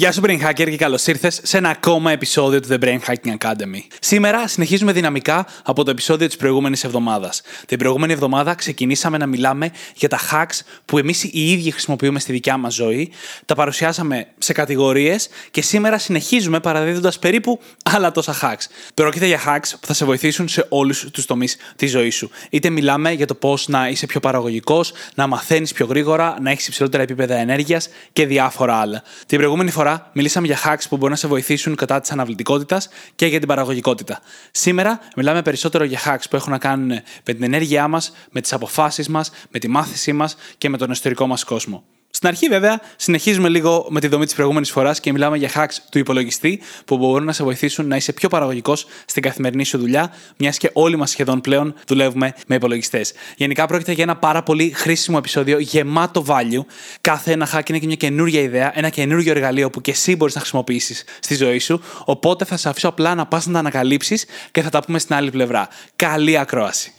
[0.00, 3.36] Γεια σου Brain Hacker και καλώς ήρθες σε ένα ακόμα επεισόδιο του The Brain Hacking
[3.38, 3.80] Academy.
[4.00, 7.42] Σήμερα συνεχίζουμε δυναμικά από το επεισόδιο της προηγούμενης εβδομάδας.
[7.66, 12.32] Την προηγούμενη εβδομάδα ξεκινήσαμε να μιλάμε για τα hacks που εμείς οι ίδιοι χρησιμοποιούμε στη
[12.32, 13.12] δικιά μας ζωή.
[13.44, 18.66] Τα παρουσιάσαμε σε κατηγορίες και σήμερα συνεχίζουμε παραδίδοντας περίπου άλλα τόσα hacks.
[18.94, 22.30] Πρόκειται για hacks που θα σε βοηθήσουν σε όλους τους τομείς της ζωής σου.
[22.50, 26.66] Είτε μιλάμε για το πώς να είσαι πιο παραγωγικός, να μαθαίνεις πιο γρήγορα, να έχεις
[26.66, 29.02] υψηλότερα επίπεδα ενέργειας και διάφορα άλλα.
[29.26, 33.26] Την προηγούμενη φορά μιλήσαμε για hacks που μπορούν να σε βοηθήσουν κατά της αναβλητικότητας και
[33.26, 34.20] για την παραγωγικότητα.
[34.50, 36.88] Σήμερα μιλάμε περισσότερο για hacks που έχουν να κάνουν
[37.24, 40.90] με την ενέργειά μας, με τις αποφάσεις μας, με τη μάθησή μας και με τον
[40.90, 41.84] εσωτερικό μας κόσμο.
[42.10, 45.76] Στην αρχή, βέβαια, συνεχίζουμε λίγο με τη δομή της προηγούμενης φοράς και μιλάμε για hacks
[45.90, 50.12] του υπολογιστή που μπορούν να σε βοηθήσουν να είσαι πιο παραγωγικός στην καθημερινή σου δουλειά,
[50.36, 53.12] μιας και όλοι μας σχεδόν πλέον δουλεύουμε με υπολογιστές.
[53.36, 56.64] Γενικά, πρόκειται για ένα πάρα πολύ χρήσιμο επεισόδιο γεμάτο value.
[57.00, 60.34] Κάθε ένα hack είναι και μια καινούργια ιδέα, ένα καινούργιο εργαλείο που και εσύ μπορείς
[60.34, 61.80] να χρησιμοποιήσεις στη ζωή σου.
[62.04, 65.14] Οπότε θα σε αφήσω απλά να πας να τα ανακαλύψεις και θα τα πούμε στην
[65.14, 65.68] άλλη πλευρά.
[65.96, 66.92] Καλή ακρόαση.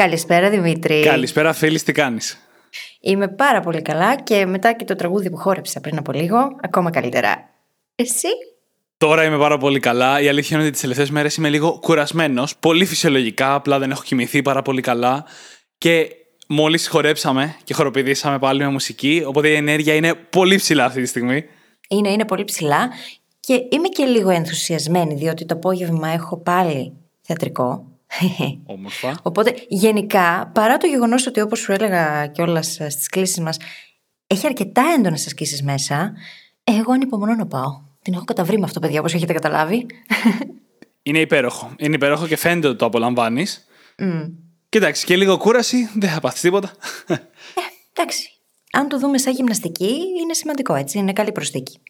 [0.00, 1.02] Καλησπέρα Δημήτρη.
[1.02, 2.38] Καλησπέρα, φίλης, τι κάνεις;
[3.00, 6.90] Είμαι πάρα πολύ καλά και μετά και το τραγούδι που χόρεψα πριν από λίγο, ακόμα
[6.90, 7.50] καλύτερα.
[7.94, 8.28] Εσύ;
[8.96, 10.20] Τώρα είμαι πάρα πολύ καλά.
[10.20, 12.56] Η αλήθεια είναι ότι τις τελευταίες μέρες είμαι λίγο κουρασμένος.
[12.56, 15.24] Πολύ φυσιολογικά, απλά δεν έχω κοιμηθεί πάρα πολύ καλά.
[15.78, 16.08] Και
[16.46, 21.08] μόλις χορέψαμε και χοροπηδήσαμε πάλι με μουσική, οπότε η ενέργεια είναι πολύ ψηλά αυτή τη
[21.08, 21.44] στιγμή.
[21.88, 22.90] Είναι, είναι πολύ ψηλά
[23.40, 27.84] και είμαι και λίγο ενθουσιασμένη διότι το απόγευμα έχω πάλι θεατρικό.
[28.74, 29.20] Όμορφα.
[29.22, 33.56] Οπότε γενικά, παρά το γεγονός ότι όπως σου έλεγα κιόλας στις κλήσεις μας,
[34.26, 36.12] έχει αρκετά έντονες ασκήσει μέσα,
[36.64, 37.88] εγώ ανυπομονώ να πάω.
[38.02, 39.86] Την έχω καταβρει με αυτό, παιδιά, όπως έχετε καταλάβει.
[41.02, 41.72] Είναι υπέροχο.
[41.78, 43.66] Είναι υπέροχο και φαίνεται ότι το απολαμβάνεις.
[43.98, 44.30] Mm.
[44.68, 46.72] Κοιτάξτε, και λίγο κούραση, δεν θα πάθεις τίποτα.
[47.06, 47.14] Ε,
[47.92, 48.30] εντάξει.
[48.72, 50.98] Αν το δούμε σαν γυμναστική, είναι σημαντικό έτσι.
[50.98, 51.80] Είναι καλή προσθήκη.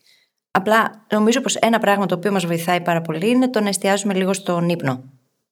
[0.51, 4.15] Απλά νομίζω πως ένα πράγμα το οποίο μας βοηθάει πάρα πολύ είναι το να εστιάζουμε
[4.15, 5.05] λίγο στον ύπνο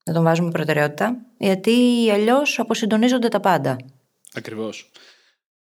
[0.08, 1.72] να τον βάζουμε προτεραιότητα, γιατί
[2.12, 3.76] αλλιώς αποσυντονίζονται τα πάντα.
[4.34, 4.91] Ακριβώς.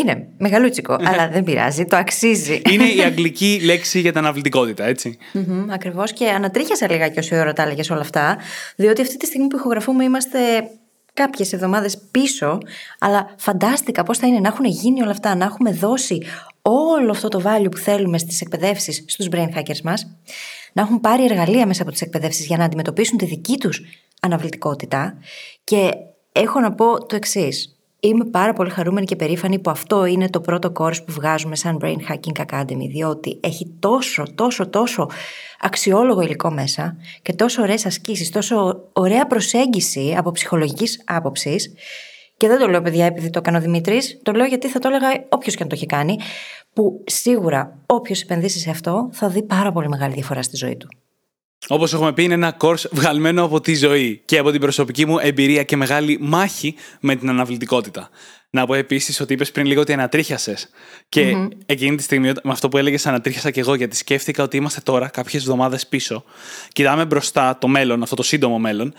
[0.00, 2.60] Είναι μεγαλούτσικο, αλλά δεν πειράζει, το αξίζει.
[2.70, 5.18] Είναι η αγγλική λέξη για την αναβλητικότητα, έτσι.
[5.34, 8.38] Mm-hmm, Ακριβώς και ανατρίχιασα λιγάκι όση ώρα τα έλεγες όλα αυτά,
[8.76, 10.38] διότι αυτή τη στιγμή που ηχογραφούμε είμαστε
[11.14, 12.58] κάποιες εβδομάδες πίσω,
[12.98, 16.22] αλλά φαντάστηκα πώς θα είναι να έχουν γίνει όλα αυτά, να έχουμε δώσει
[16.62, 20.06] όλο αυτό το value που θέλουμε στις εκπαιδεύσεις στους brain hackers μας,
[20.72, 23.82] να έχουν πάρει εργαλεία μέσα από τις εκπαιδεύσεις για να αντιμετωπίσουν τη δική τους
[24.20, 25.18] αναβλητικότητα.
[25.64, 25.90] Και
[26.32, 27.77] έχω να πω το εξής.
[28.00, 31.78] Είμαι πάρα πολύ χαρούμενη και περήφανη που αυτό είναι το πρώτο course που βγάζουμε σαν
[31.82, 35.10] Brain Hacking Academy, διότι έχει τόσο, τόσο, τόσο
[35.60, 41.72] αξιόλογο υλικό μέσα και τόσο ωραίες ασκήσεις, τόσο ωραία προσέγγιση από ψυχολογικής άποψης
[42.36, 44.88] και δεν το λέω παιδιά επειδή το έκανε ο Δημήτρης, το λέω γιατί θα το
[44.88, 46.18] έλεγα όποιος και αν το έχει κάνει,
[46.72, 50.88] που σίγουρα όποιος επενδύσει σε αυτό θα δει πάρα πολύ μεγάλη διαφορά στη ζωή του.
[51.66, 55.18] Όπως έχουμε πει, είναι ένα course βγαλμένο από τη ζωή και από την προσωπική μου
[55.18, 58.08] εμπειρία και μεγάλη μάχη με την αναβλητικότητα.
[58.50, 60.68] Να πω επίσης ότι είπες πριν λίγο ότι ανατρίχιασες.
[61.08, 61.48] Και mm-hmm.
[61.66, 65.08] εκείνη τη στιγμή, με αυτό που έλεγες, ανατρίχιασα και εγώ, γιατί σκέφτηκα ότι είμαστε τώρα,
[65.08, 66.24] κάποιες εβδομάδες πίσω.
[66.72, 68.94] Κοιτάμε μπροστά το μέλλον, αυτό το σύντομο μέλλον,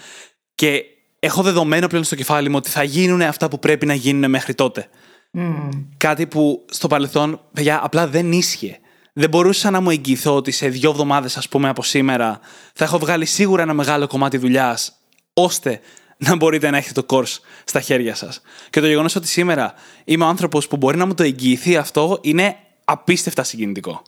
[0.55, 0.83] και
[1.19, 4.53] έχω δεδομένο πλέον στο κεφάλι μου ότι θα γίνουν αυτά που πρέπει να γίνουν μέχρι
[4.53, 4.89] τότε.
[5.33, 5.69] Mm.
[5.97, 8.79] Κάτι που στο παρελθόν, παιδιά, απλά δεν ίσχυε
[9.19, 12.39] δεν μπορούσα να μου εγγυηθώ ότι σε δύο εβδομάδες, ας πούμε, από σήμερα
[12.73, 14.93] θα έχω βγάλει σίγουρα ένα μεγάλο κομμάτι δουλειάς,
[15.33, 15.79] ώστε
[16.17, 18.41] να μπορείτε να έχετε το course στα χέρια σας.
[18.69, 19.73] Και το γεγονός ότι σήμερα
[20.05, 22.55] είμαι ο άνθρωπος που μπορεί να μου το εγγυηθεί αυτό είναι
[22.85, 24.01] απίστευτα συγκινητικό.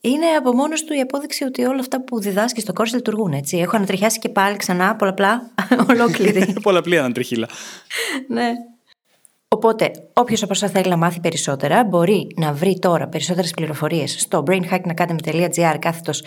[0.00, 3.32] είναι από μόνος του η απόδειξη ότι όλα αυτά που διδάσκεις στο κόρσο λειτουργούν.
[3.32, 3.56] Έτσι.
[3.56, 5.50] Έχω ανατριχιάσει και πάλι ξανά πολλαπλά,
[5.90, 6.54] ολόκληρη.
[6.62, 7.48] Πολλαπλή ανατριχίλα.
[8.28, 8.52] ναι.
[9.54, 14.42] Οπότε, όποιος από εσά θέλει να μάθει περισσότερα, μπορεί να βρει τώρα περισσότερες πληροφορίες στο
[14.46, 16.22] brainhackingacademy.gr κάθετος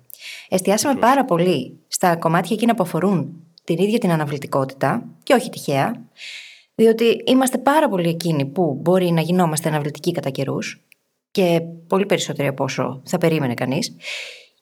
[0.48, 6.02] Εστιάσαμε πάρα πολύ στα κομμάτια εκείνα που αφορούν την ίδια την αναβλητικότητα και όχι τυχαία,
[6.74, 10.80] διότι είμαστε πάρα πολύ εκείνοι που μπορεί να γινόμαστε αναβλητικοί κατά καιρούς
[11.30, 13.96] και πολύ περισσότεροι από όσο θα περίμενε κανείς,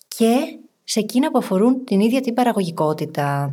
[0.09, 3.53] και σε εκείνα που αφορούν την ίδια την παραγωγικότητα.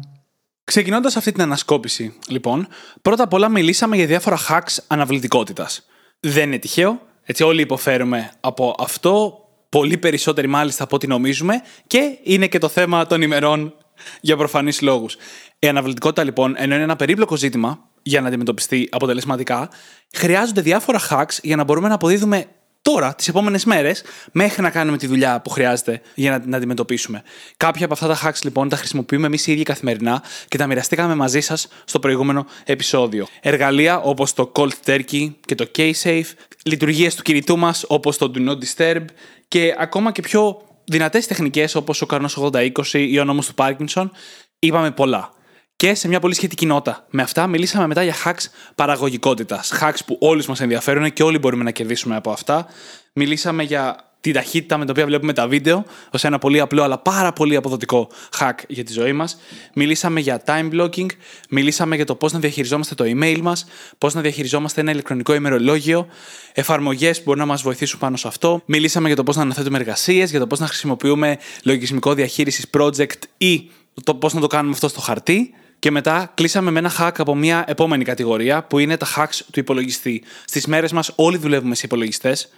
[0.72, 2.68] Ξεκινώντας αυτή την ανασκόπηση, λοιπόν,
[3.02, 5.86] πρώτα απ' όλα μιλήσαμε για διάφορα hacks αναβλητικότητας.
[6.20, 9.34] Δεν είναι τυχαίο, έτσι όλοι υποφέρουμε από αυτό,
[9.70, 13.74] πολύ περισσότεροι μάλιστα από ό,τι νομίζουμε και είναι και το θέμα των ημερών
[14.22, 15.18] για προφανείς λόγους.
[15.60, 19.70] Η αναβλητικότητα, λοιπόν, ενώ είναι ένα περίπλοκο ζήτημα για να αντιμετωπιστεί αποτελεσματικά,
[20.14, 22.46] χρειάζονται διάφορα hacks για να μπορούμε να αποδίδουμε
[22.82, 27.24] τώρα, τις επόμενες μέρες, μέχρι να κάνουμε τη δουλειά που χρειάζεται για να την αντιμετωπίσουμε.
[27.58, 31.16] Κάποια από αυτά τα hacks λοιπόν τα χρησιμοποιούμε εμείς οι ίδιοι καθημερινά και τα μοιραστήκαμε
[31.16, 33.28] μαζί σας στο προηγούμενο επεισόδιο.
[33.42, 36.30] Εργαλεία όπως το Cold Turkey και το K-Safe,
[36.64, 39.06] λειτουργίες του κινητού μας όπως το Do Not Disturb
[39.48, 44.12] και ακόμα και πιο δυνατές τεχνικές όπως ο καρνός 80-20 ή ο νόμος του Πάρκινσον.
[44.60, 45.34] Είπαμε πολλά
[45.82, 47.06] και σε μια πολύ σχετική νότα.
[47.10, 48.46] Με αυτά μιλήσαμε μετά για hacks
[48.76, 49.74] παραγωγικότητας.
[49.82, 52.66] Hacks που όλους μας ενδιαφέρουν και όλοι μπορούμε να κερδίσουμε από αυτά.
[53.14, 56.98] Μιλήσαμε για την ταχύτητα με την οποία βλέπουμε τα βίντεο, ως ένα πολύ απλό αλλά
[56.98, 59.38] πάρα πολύ αποδοτικό hack για τη ζωή μας.
[59.74, 61.06] Μιλήσαμε για time blocking,
[61.50, 63.66] μιλήσαμε για το πώς να διαχειριζόμαστε το email μας,
[63.98, 66.08] πώς να διαχειριζόμαστε ένα ηλεκτρονικό ημερολόγιο,
[66.54, 68.62] εφαρμογές που μπορούν να μας βοηθήσουν πάνω σε αυτό.
[68.66, 73.20] Μιλήσαμε για το πώς να αναθέτουμε εργασίες, για το πώς να χρησιμοποιούμε λογισμικό διαχείρισης project
[73.38, 73.70] ή
[74.04, 75.54] το πώς να το κάνουμε αυτό στο χαρτί.
[75.82, 79.60] Και μετά κλείσαμε με ένα hack από μια επόμενη κατηγορία που είναι τα hacks του
[79.60, 80.24] υπολογιστή.
[80.46, 82.50] Στις μέρες μας όλοι δουλεύουμε σε υπολογιστές.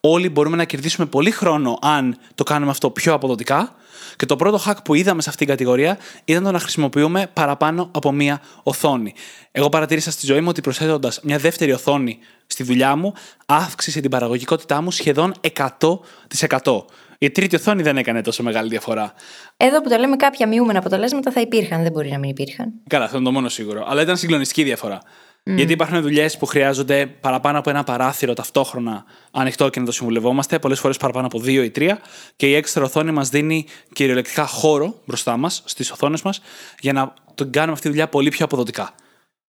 [0.00, 3.74] Όλοι μπορούμε να κερδίσουμε πολύ χρόνο αν το κάνουμε αυτό πιο αποδοτικά.
[4.16, 7.90] Και το πρώτο hack που είδαμε σε αυτήν την κατηγορία ήταν το να χρησιμοποιούμε παραπάνω
[7.92, 9.14] από μία οθόνη.
[9.52, 13.14] Εγώ παρατήρησα στη ζωή μου ότι προσθέτοντας μια δεύτερη οθόνη στη δουλειά μου,
[13.46, 16.84] αύξησε την παραγωγικότητά μου σχεδόν 100%.
[17.22, 19.12] Η τρίτη οθόνη δεν έκανε τόσο μεγάλη διαφορά.
[19.56, 22.72] Εδώ που τα λέμε κάποια μειούμενα αποτελέσματα θα υπήρχαν, δεν μπορεί να μην υπήρχαν.
[22.88, 23.84] Καλά, αυτό είναι το μόνο σίγουρο.
[23.88, 25.00] Αλλά ήταν συγκλονιστική διαφορά.
[25.42, 30.58] Γιατί υπάρχουν δουλειές που χρειάζονται παραπάνω από ένα παράθυρο ταυτόχρονα ανοιχτό και να το συμβουλευόμαστε,
[30.58, 32.00] πολλές φορές παραπάνω από δύο ή τρία,
[32.36, 36.40] και η έξτρα οθόνη μας δίνει κυριολεκτικά χώρο μπροστά μας, στις οθόνες μας,
[36.80, 38.94] για να τον κάνουμε αυτή τη δουλειά πολύ πιο αποδοτικά.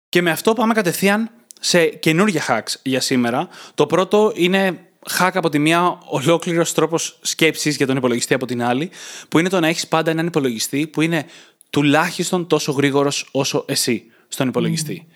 [0.09, 1.29] Και με αυτό πάμε κατευθείαν
[1.59, 3.47] σε καινούργια hacks για σήμερα.
[3.75, 4.79] Το πρώτο είναι
[5.19, 8.89] hack από τη μία, ολόκληρος τρόπος σκέψης για τον υπολογιστή από την άλλη,
[9.29, 11.25] που είναι το να έχεις πάντα έναν υπολογιστή που είναι
[11.69, 15.07] τουλάχιστον τόσο γρήγορος όσο εσύ στον υπολογιστή.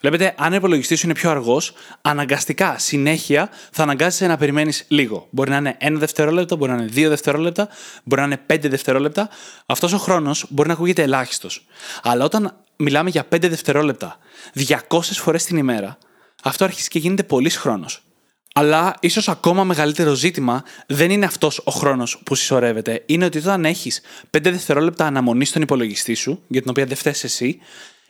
[0.00, 5.26] Βλέπετε, αν ο υπολογιστής σου είναι πιο αργός, αναγκαστικά συνέχεια θα αναγκάζεσαι να περιμένεις λίγο.
[5.30, 7.68] Μπορεί να είναι ένα δευτερόλεπτο, μπορεί να είναι δύο δευτερόλεπτα,
[8.04, 9.28] μπορεί να είναι πέντε δευτερόλεπτα.
[9.66, 11.66] Αυτός ο χρόνος μπορεί να ακούγεται ελάχιστος.
[12.02, 14.18] Αλλά όταν μιλάμε για πέντε δευτερόλεπτα
[14.54, 15.98] 200 φορές την ημέρα,
[16.42, 18.02] αυτό αρχίζει και γίνεται πολύς χρόνος.
[18.58, 23.02] Αλλά ίσως ακόμα μεγαλύτερο ζήτημα δεν είναι αυτός ο χρόνος που συσσωρεύεται.
[23.06, 24.00] Είναι ότι όταν έχεις
[24.30, 27.58] 5 δευτερόλεπτα αναμονής στον υπολογιστή σου, για την οποία δεν φταίει εσύ,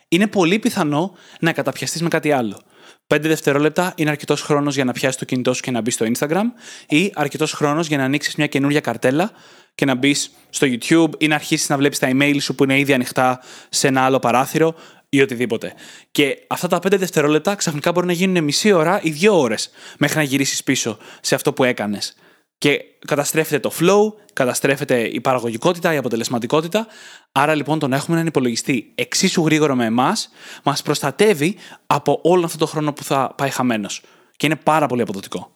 [0.07, 2.61] είναι πολύ πιθανό να καταπιαστείς με κάτι άλλο.
[3.07, 6.05] 5 δευτερόλεπτα είναι αρκετός χρόνος για να πιάσεις το κινητό σου και να μπεις στο
[6.13, 6.43] Instagram,
[6.87, 9.31] ή αρκετός χρόνος για να ανοίξεις μια καινούργια καρτέλα
[9.75, 12.79] και να μπεις στο YouTube ή να αρχίσεις να βλέπεις τα email σου που είναι
[12.79, 13.39] ήδη ανοιχτά
[13.69, 14.75] σε ένα άλλο παράθυρο
[15.09, 15.73] ή οτιδήποτε.
[16.11, 20.17] Και αυτά τα 5 δευτερόλεπτα ξαφνικά μπορεί να γίνουν μισή ώρα ή δύο ώρες μέχρι
[20.17, 22.15] να γυρίσεις πίσω σε αυτό που έκανες.
[22.57, 26.87] Και καταστρέφεται το flow, καταστρέφεται η παραγωγικότητα, η αποτελεσματικότητα.
[27.31, 30.29] Άρα λοιπόν το να έχουμε έναν υπολογιστή εξίσου γρήγορο με εμάς,
[30.63, 34.03] μας προστατεύει από όλο αυτό το χρόνο που θα πάει χαμένος.
[34.35, 35.51] Και είναι πάρα πολύ αποδοτικό.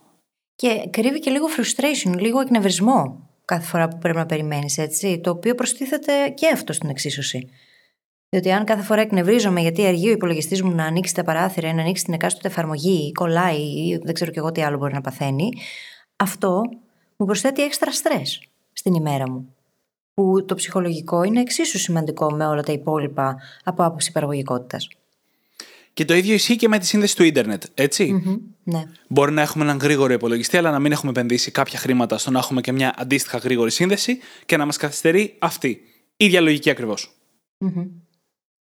[0.55, 3.29] Και κρύβει και λίγο frustration, λίγο εκνευρισμό.
[3.45, 5.19] κάθε φορά που πρέπει να περιμένεις, έτσι.
[5.19, 7.49] Το οποίο προστίθεται και αυτό στην εξίσωση.
[8.33, 11.73] Διότι αν κάθε φορά εκνευρίζομαι γιατί αργεί ο υπολογιστής μου να ανοίξει τα παράθυρα ή
[11.73, 14.93] να ανοίξει την εκάστοτε εφαρμογή ή κολλάει ή δεν ξέρω και εγώ τι άλλο μπορεί
[14.93, 15.49] να παθαίνει,
[16.15, 16.61] αυτό
[17.17, 19.55] μου προσθέτει έξτρα στρες στην ημέρα μου.
[20.13, 24.87] Που το ψυχολογικό είναι εξίσου σημαντικό με όλα τα υπόλοιπα από άποψη παραγωγικότητας.
[25.93, 28.83] Και το ίδιο ισχύει και με τη σύνδεση του ίντερνετ, έτσι; Mm-hmm, ναι.
[29.07, 32.39] Μπορεί να έχουμε έναν γρήγορο υπολογιστή, αλλά να μην έχουμε επενδύσει κάποια χρήματα στο να
[32.39, 35.81] έχουμε και μια αντίστοιχα γρήγορη σύνδεση και να μας καθυστερεί αυτή.
[36.17, 37.17] ίδια λογική ακριβώς.
[37.65, 38.02] Mm-hmm.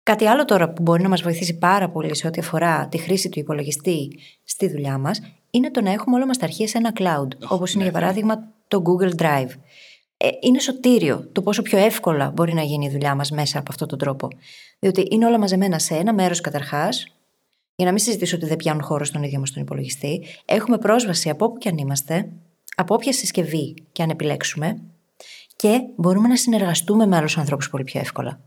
[0.05, 3.29] Κάτι άλλο τώρα που μπορεί να μας βοηθήσει πάρα πολύ σε ό,τι αφορά τη χρήση
[3.29, 5.21] του υπολογιστή στη δουλειά μας
[5.51, 7.89] είναι το να έχουμε όλα μας τα αρχεία σε ένα cloud, oh, όπως είναι ναι,
[7.89, 9.49] για παράδειγμα το Google Drive.
[10.17, 13.67] Ε, είναι σωτήριο το πόσο πιο εύκολα μπορεί να γίνει η δουλειά μας μέσα από
[13.71, 14.27] αυτόν τον τρόπο.
[14.79, 17.15] Διότι είναι όλα μαζεμένα σε ένα μέρος καταρχάς,
[17.75, 20.25] για να μην συζητήσω ότι δεν πιάνουν χώρο στον ίδιο μας τον υπολογιστή.
[20.45, 22.29] Έχουμε πρόσβαση από όπου και αν είμαστε,
[22.75, 24.81] από όποια συσκευή και αν επιλέξουμε,
[25.55, 28.39] και μπορούμε να συνεργαστούμε με άλλους ανθρώπους πολύ πιο εύκολα.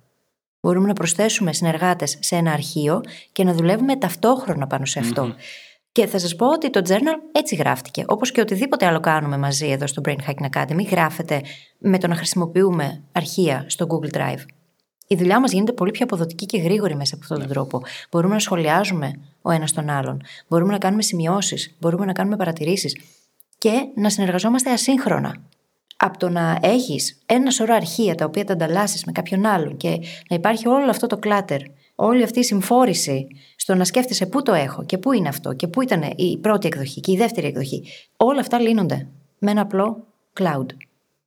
[0.61, 3.01] Μπορούμε να προσθέσουμε συνεργάτες σε ένα αρχείο
[3.33, 5.35] και να δουλεύουμε ταυτόχρονα πάνω σε αυτό.
[5.93, 8.05] Και θα σας πω ότι το journal έτσι γράφτηκε.
[8.07, 11.43] Όπως και οτιδήποτε άλλο κάνουμε μαζί εδώ στο Brain Hacking Academy, γράφεται
[11.79, 14.45] με το να χρησιμοποιούμε αρχεία στο Google Drive.
[15.07, 17.53] Η δουλειά μας γίνεται πολύ πιο αποδοτική και γρήγορη μέσα από αυτόν τον ναι.
[17.53, 17.83] τρόπο.
[18.11, 20.23] Μπορούμε να σχολιάζουμε ο ένας τον άλλον.
[20.49, 21.77] Μπορούμε να κάνουμε σημειώσεις.
[21.81, 22.97] Μπορούμε να κάνουμε παρατηρήσεις.
[23.59, 25.37] Και να συνεργαζόμαστε ασύγχρονα
[26.01, 29.89] από το να έχεις ένα σωρό αρχεία τα οποία τα ανταλλάσσεις με κάποιον άλλον και
[30.29, 31.61] να υπάρχει όλο αυτό το κλάτερ,
[31.95, 33.27] όλη αυτή η συμφόρηση
[33.57, 36.67] στο να σκέφτεσαι πού το έχω και πού είναι αυτό και πού ήταν η πρώτη
[36.67, 37.85] εκδοχή και η δεύτερη εκδοχή.
[38.17, 39.07] Όλα αυτά λύνονται
[39.39, 40.07] με ένα απλό
[40.41, 40.67] cloud.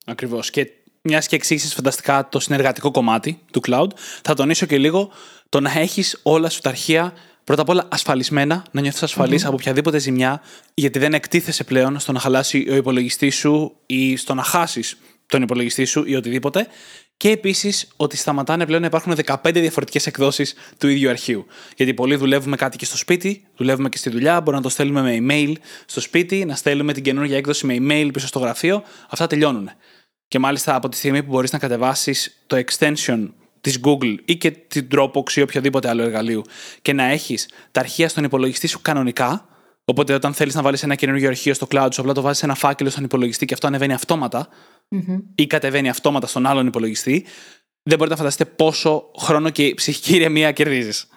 [0.05, 0.49] Ακριβώς.
[0.49, 3.87] Και μιας και εξήγησες φανταστικά το συνεργατικό κομμάτι του cloud,
[4.23, 5.09] θα τονίσω και λίγο
[5.49, 9.99] το να έχεις όλα σου τα αρχεία πρώτα απ' όλα ασφαλισμένα, να νιώθεις από οποιαδήποτε
[9.99, 10.41] ζημιά,
[10.73, 14.97] γιατί δεν εκτίθεσαι πλέον στο να χαλάσει ο υπολογιστής σου ή στο να χάσεις
[15.31, 16.67] τον υπολογιστή σου ή οτιδήποτε.
[17.17, 21.45] Και επίσης ότι σταματάνε πλέον να υπάρχουν 15 διαφορετικές εκδόσεις του ίδιου αρχείου.
[21.77, 25.01] Γιατί πολλοί δουλεύουμε κάτι και στο σπίτι, δουλεύουμε και στη δουλειά, μπορούμε να το στέλνουμε
[25.01, 25.53] με email
[25.85, 28.83] στο σπίτι, να στέλνουμε την καινούργια έκδοση με email πίσω στο γραφείο.
[29.09, 29.69] Αυτά τελειώνουν.
[30.27, 33.27] Και μάλιστα από τη στιγμή που μπορείς να κατεβάσεις το extension
[33.61, 36.43] της Google ή και την Dropbox ή οποιοδήποτε άλλο εργαλείο
[36.81, 39.45] και να έχεις τα αρχεία στον υπολογιστή σου κανονικά.
[39.85, 42.55] Οπότε όταν θέλεις να βάλεις ένα καινούργιο αρχείο στο cloud σου, απλά το βάζεις ένα
[42.55, 43.95] φάκελο στον υπολογιστή και αυτό ανεβαίνει
[45.35, 47.25] ή κατεβαίνει αυτόματα στον άλλον υπολογιστή.
[47.83, 51.07] Δεν μπορείτε να φανταστείτε πόσο χρόνο και ψυχική ηρεμία κερδίζεις.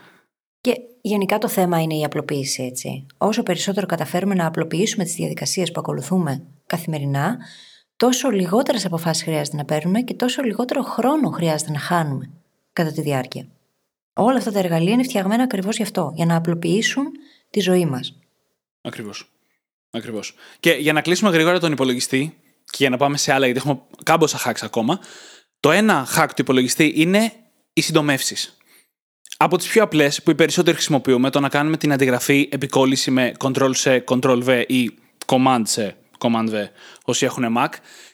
[0.61, 3.07] Και γενικά το θέμα είναι η απλοποίηση, έτσι.
[3.19, 7.39] Όσο περισσότερο καταφέρουμε να απλοποιήσουμε τις διαδικασίες που ακολουθούμε καθημερινά,
[7.97, 12.31] τόσο λιγότερες αποφάσεις χρειάζεται να παίρνουμε και τόσο λιγότερο χρόνο χρειάζεται να χάνουμε
[12.73, 13.47] κατά τη διάρκεια.
[14.13, 17.07] Όλα αυτά τα εργαλεία είναι φτιαγμένα ακριβώς γι' αυτό, για να απλοποιήσουν
[17.51, 18.19] τη ζωή μας.
[18.83, 19.33] Ακριβώς.
[19.91, 20.35] Ακριβώς.
[20.61, 23.81] Και για να κλείσουμε γρήγορα τον υπολογιστή και για να πάμε σε άλλα, γιατί έχουμε
[24.03, 25.01] κάμποσα hacks ακόμα.
[25.61, 27.33] Το ένα hack του υπολογιστή είναι
[27.73, 28.57] οι συντομεύσεις.
[29.37, 33.33] Από τις πιο απλές που οι περισσότεροι χρησιμοποιούμε, το να κάνουμε την αντιγραφή επικόλληση με
[33.39, 34.91] Ctrl-C, Ctrl-V ή
[36.25, 36.69] Command-C, Command-V,
[37.05, 37.69] όσοι έχουν Mac,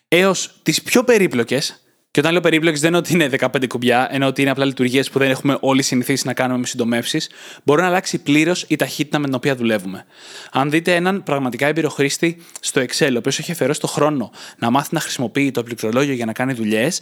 [0.09, 1.85] έως τις πιο περίπλοκες.
[2.11, 5.11] Και όταν λέω περίπλοκες, δεν είναι ότι είναι 15 κουμπιά, ενώ ότι είναι απλά λειτουργίες
[5.11, 7.31] που δεν έχουμε όλοι συνηθίσει να κάνουμε με συντομεύσεις.
[7.65, 10.05] Μπορεί να αλλάξει πλήρως η ταχύτητα με την οποία δουλεύουμε.
[10.53, 14.71] Αν δείτε έναν πραγματικά έμπειρο χρήστη στο Excel, ο οποίος έχει αφιερώσει το χρόνο να
[14.71, 17.01] μάθει να χρησιμοποιεί το πληκτρολόγιο για να κάνει δουλειές,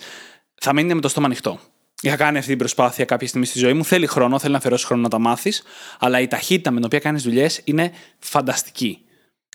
[0.61, 1.61] θα μείνει με το στόμα ανοιχτό.
[2.03, 3.85] Είχα κάνει αυτή την προσπάθεια κάποια στιγμή στη ζωή μου.
[3.85, 5.63] Θέλει χρόνο, θέλει να αφιερώσει χρόνο να τα μάθεις,
[5.99, 8.99] αλλά η ταχύτητα με την οποία κάνεις δουλειές είναι φανταστική.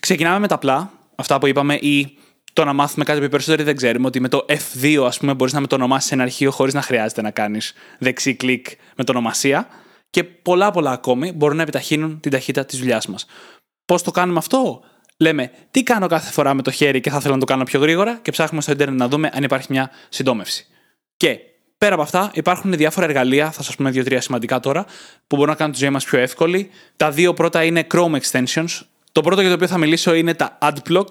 [0.02, 2.18] Ξεκινάμε με τα απλά, αυτά που είπαμε, ή
[2.54, 5.34] το να μάθουμε κάτι που οι περισσότεροι δεν ξέρουμε, ότι με το F2, ας πούμε,
[5.34, 8.66] μπορείς να μετονομάσει ένα αρχείο χωρίς να χρειάζεται να κάνεις δεξί κλικ
[8.96, 9.68] με το ονομασία.
[10.10, 13.26] Και πολλά πολλά ακόμη μπορούν να επιταχύνουν την ταχύτητα της δουλειάς μας.
[13.86, 14.82] Πώς το κάνουμε αυτό,
[15.18, 17.80] Λέμε τι κάνω κάθε φορά με το χέρι και θα ήθελα να το κάνω πιο
[17.80, 20.68] γρήγορα και ψάχνουμε στο Ιντερνετ να δούμε αν υπάρχει μια συντόμευση.
[21.18, 21.40] Και
[21.78, 24.86] πέρα από αυτά, υπάρχουν διάφορα εργαλεία, θα σας πούμε δύο-τρία σημαντικά τώρα,
[25.28, 26.70] που μπορούν να κάνουν τη ζωή μας πιο εύκολη.
[26.98, 28.80] Τα δύο πρώτα είναι Chrome extensions.
[29.14, 31.08] Το πρώτο για το οποίο θα μιλήσω είναι τα Adblock,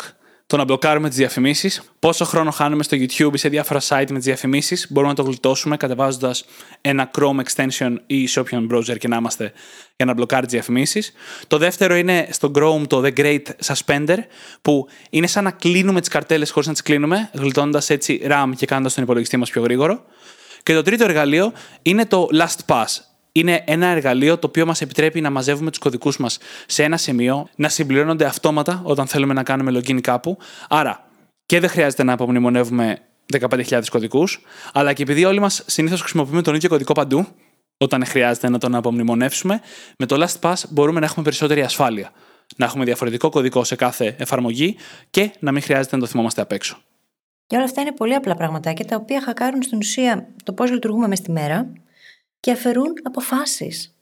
[0.47, 1.82] το να μπλοκάρουμε τις διαφημίσεις.
[1.99, 5.28] Πόσο χρόνο χάνουμε στο YouTube ή σε διάφορα site με τις διαφημίσεις, μπορούμε να το
[5.28, 6.44] γλιτώσουμε κατεβάζοντας
[6.80, 9.52] ένα Chrome extension ή σε όποιον browser και να είμαστε
[9.97, 11.12] για να μπλοκάρει τις διαφημίσεις.
[11.47, 14.18] Το δεύτερο είναι στο Chrome το The Great Suspender,
[14.62, 18.66] που είναι σαν να κλείνουμε τις καρτέλες χωρίς να τις κλείνουμε, γλιτώνοντα έτσι RAM και
[18.66, 20.04] κάνοντας τον υπολογιστή μας πιο γρήγορο.
[20.62, 25.30] Και το τρίτο εργαλείο είναι το LastPass είναι ένα εργαλείο το οποίο μας επιτρέπει να
[25.30, 30.00] μαζεύουμε τους κωδικούς μας σε ένα σημείο, να συμπληρώνονται αυτόματα όταν θέλουμε να κάνουμε login
[30.00, 30.38] κάπου.
[30.68, 31.06] Άρα
[31.46, 32.98] και δεν χρειάζεται να απομνημονεύουμε
[33.40, 34.40] 15.000 κωδικούς,
[34.72, 37.26] αλλά και επειδή όλοι μας συνήθως χρησιμοποιούμε τον ίδιο κωδικό παντού,
[37.76, 39.60] όταν χρειάζεται να τον απομνημονεύσουμε,
[39.98, 42.12] με το LastPass μπορούμε να έχουμε περισσότερη ασφάλεια.
[42.56, 44.76] Να έχουμε διαφορετικό κωδικό σε κάθε εφαρμογή
[45.10, 46.76] και να μην χρειάζεται να το θυμόμαστε απ' έξω.
[47.46, 51.08] Και όλα αυτά είναι πολύ απλά πραγματάκια τα οποία χακάρουν στην ουσία το πώς λειτουργούμε
[51.08, 51.72] μες στη μέρα
[52.42, 53.94] και αφαιρούν αποφάσεις.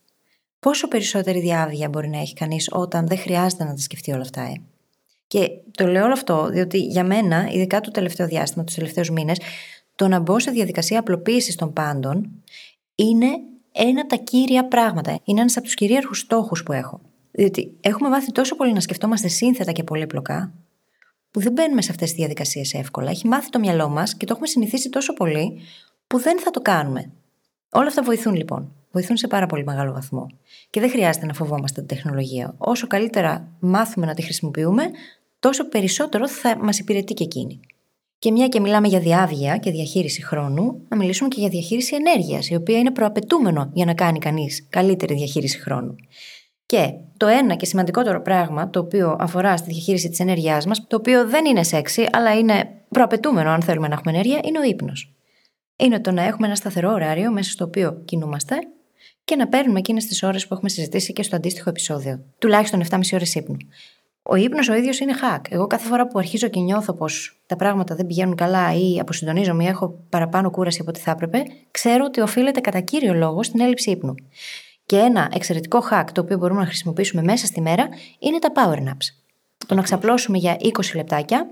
[0.60, 4.40] Πόσο περισσότερη διάβια μπορεί να έχει κανείς όταν δεν χρειάζεται να τα σκεφτεί όλα αυτά,
[4.40, 4.52] ε;
[5.26, 9.38] Και το λέω όλο αυτό διότι για μένα, ειδικά το τελευταίο διάστημα, τους τελευταίους μήνες,
[9.94, 12.42] το να μπω σε διαδικασία απλοποίησης των πάντων
[12.94, 13.26] είναι
[13.72, 15.20] ένα από τα κύρια πράγματα.
[15.24, 17.00] Είναι ένας από τους κυρίαρχους στόχους που έχω.
[17.30, 20.52] Διότι έχουμε μάθει τόσο πολύ να σκεφτόμαστε σύνθετα και πολύπλοκα,
[21.30, 23.10] που δεν μπαίνουμε σε αυτές τις διαδικασίες εύκολα.
[23.10, 25.60] Έχει μάθει το μυαλό μας και το έχουμε συνηθίσει τόσο πολύ,
[26.06, 27.12] που δεν θα το κάνουμε.
[27.70, 28.72] Όλα αυτά βοηθούν λοιπόν.
[28.92, 30.26] Βοηθούν σε πάρα πολύ μεγάλο βαθμό.
[30.70, 32.54] Και δεν χρειάζεται να φοβόμαστε την τεχνολογία.
[32.58, 34.82] Όσο καλύτερα μάθουμε να τη χρησιμοποιούμε,
[35.40, 37.60] τόσο περισσότερο θα μας υπηρετεί και εκείνη.
[38.18, 42.48] Και μια και μιλάμε για διάβγεια και διαχείριση χρόνου, να μιλήσουμε και για διαχείριση ενέργειας,
[42.48, 45.96] η οποία είναι προαπαιτούμενο για να κάνει κανείς καλύτερη διαχείριση χρόνου.
[46.66, 50.96] Και το ένα και σημαντικότερο πράγμα το οποίο αφορά στη διαχείριση της ενέργειάς μας, το
[50.96, 55.14] οποίο δεν είναι σεξι, αλλά είναι προαπαιτούμενο αν θέλουμε να έχουμε ενέργεια, είναι ο ύπνος.
[55.80, 58.56] Είναι το να έχουμε ένα σταθερό ωράριο μέσα στο οποίο κινούμαστε
[59.24, 62.20] και να παίρνουμε εκείνες τις ώρες που έχουμε συζητήσει και στο αντίστοιχο επεισόδιο.
[62.38, 63.56] Τουλάχιστον 7,5 ώρες ύπνου.
[64.22, 65.40] Ο ύπνος ο ίδιος είναι hack.
[65.48, 69.64] Εγώ κάθε φορά που αρχίζω και νιώθω πως τα πράγματα δεν πηγαίνουν καλά ή αποσυντονίζομαι
[69.64, 73.60] ή έχω παραπάνω κούραση από ό,τι θα έπρεπε, ξέρω ότι οφείλεται κατά κύριο λόγο στην
[73.60, 74.14] έλλειψη ύπνου.
[74.86, 78.78] Και ένα εξαιρετικό hack το οποίο μπορούμε να χρησιμοποιήσουμε μέσα στη μέρα είναι τα power
[78.78, 79.06] naps.
[79.66, 81.50] Το να ξαπλώσουμε για 20 λεπτάκια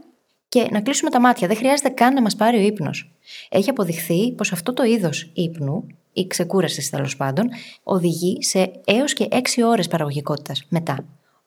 [0.48, 1.48] και να κλείσουμε τα μάτια.
[1.48, 3.12] Δεν χρειάζεται καν να μας πάρει ο ύπνος.
[3.48, 7.48] Έχει αποδειχθεί πως αυτό το είδος ύπνου ή ξεκούραση τέλος πάντων
[7.82, 11.04] οδηγεί σε έως και 6 ώρες παραγωγικότητας μετά.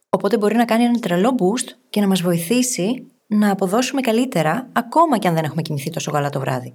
[0.10, 5.18] Οπότε μπορεί να κάνει ένα τρελό boost και να μας βοηθήσει να αποδώσουμε καλύτερα, ακόμα
[5.18, 6.74] και αν δεν έχουμε κοιμηθεί τόσο καλά το βράδυ.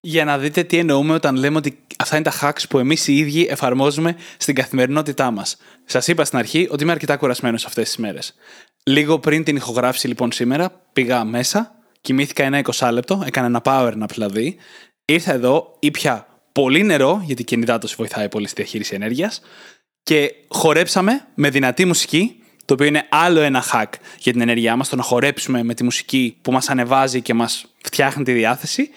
[0.00, 3.16] Για να δείτε τι εννοούμε όταν λέμε ότι αυτά είναι τα hacks που εμείς οι
[3.16, 5.56] ίδιοι εφαρμόζουμε στην καθημερινότητά μας.
[5.84, 8.34] Σας είπα στην αρχή ότι είμαι αρκετά κουρασμένος αυτές τις μέρες.
[8.82, 13.92] Λίγο πριν την ηχογράφηση λοιπόν σήμερα, πήγα μέσα, κοιμήθηκα ένα 20 λεπτό, έκανα ένα power
[14.02, 14.56] nap δηλαδή.
[15.04, 19.40] Ήρθα εδώ, ήπια πολύ νερό, γιατί η κινητάτωση βοηθάει πολύ στη διαχείριση ενέργειας.
[20.02, 24.88] Και χορέψαμε με δυνατή μουσική το οποίο είναι άλλο ένα hack για την ενέργειά μας,
[24.88, 28.90] το να χορέψουμε με τη μουσική που μας ανεβάζει και μας φτιάχνει τη διάθεση.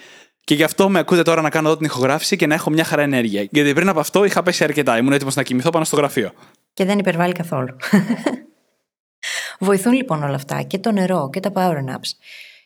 [0.44, 2.84] Και γι' αυτό με ακούτε τώρα να κάνω εδώ την ηχογράφηση και να έχω μια
[2.84, 3.46] χαρά ενέργεια.
[3.50, 4.98] Γιατί πριν από αυτό είχα πέσει αρκετά.
[4.98, 6.32] Ήμουν έτοιμος να κοιμηθώ πάνω στο γραφείο.
[6.74, 7.76] Και δεν υπερβάλλει καθόλου.
[9.60, 12.10] Βοηθούν λοιπόν όλα αυτά και το νερό και τα power naps.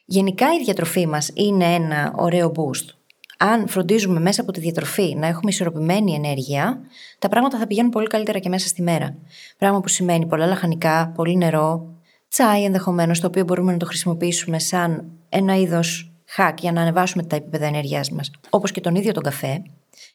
[0.05, 2.99] Γενικά η διατροφή μας είναι ένα ωραίο boost
[3.41, 6.81] αν φροντίζουμε μέσα από τη διατροφή να έχουμε ισορροπημένη ενέργεια,
[7.19, 9.17] τα πράγματα θα πηγαίνουν πολύ καλύτερα και μέσα στη μέρα.
[9.59, 11.95] Πράγμα που σημαίνει πολλά λαχανικά, πολύ νερό,
[12.29, 17.23] τσάι ενδεχομένως, το οποίο μπορούμε να το χρησιμοποιήσουμε σαν ένα είδος hack για να ανεβάσουμε
[17.23, 18.31] τα επίπεδα ενέργειάς μας.
[18.51, 19.63] Όπως και τον ίδιο τον καφέ,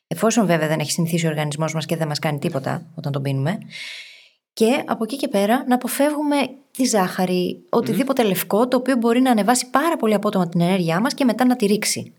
[0.07, 3.21] εφόσον βέβαια δεν έχει συνηθίσει ο οργανισμός μας και δεν μας κάνει τίποτα όταν τον
[3.21, 3.57] πίνουμε.
[4.53, 6.35] Και από εκεί και πέρα να αποφεύγουμε
[6.71, 11.13] τη ζάχαρη, οτιδήποτε λευκό το οποίο μπορεί να ανεβάσει πάρα πολύ απότομα την ενέργειά μας
[11.13, 12.13] και μετά να τη ρίξει.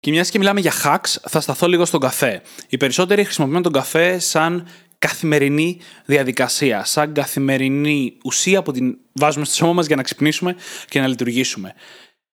[0.00, 2.42] Και μιας και μιλάμε για hacks, θα σταθώ λίγο στον καφέ.
[2.68, 4.66] Οι περισσότεροι χρησιμοποιούν τον καφέ σαν
[4.98, 10.56] καθημερινή διαδικασία, σαν καθημερινή ουσία που την βάζουμε στο σώμα μας για να ξυπνήσουμε
[10.88, 11.74] και να λειτουργήσουμε.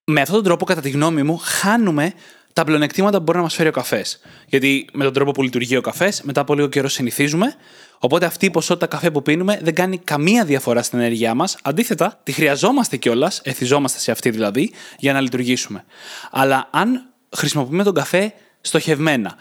[0.04, 2.12] Με αυτόν τον τρόπο, κατά τη γνώμη μου, χάνουμε
[2.52, 4.20] τα πλεονεκτήματα που μπορεί να μας φέρει ο καφές.
[4.46, 7.54] Γιατί με τον τρόπο που λειτουργεί ο καφές, μετά από λίγο καιρό συνηθίζουμε.
[7.98, 11.56] Οπότε αυτή η ποσότητα καφέ που πίνουμε δεν κάνει καμία διαφορά στην ενέργειά μας.
[11.62, 15.84] Αντίθετα, τη χρειαζόμαστε κιόλας, εθιζόμαστε σε αυτή δηλαδή, για να λειτουργήσουμε.
[16.30, 19.36] Αλλά αν χρησιμοποιούμε τον καφέ στοχευμένα.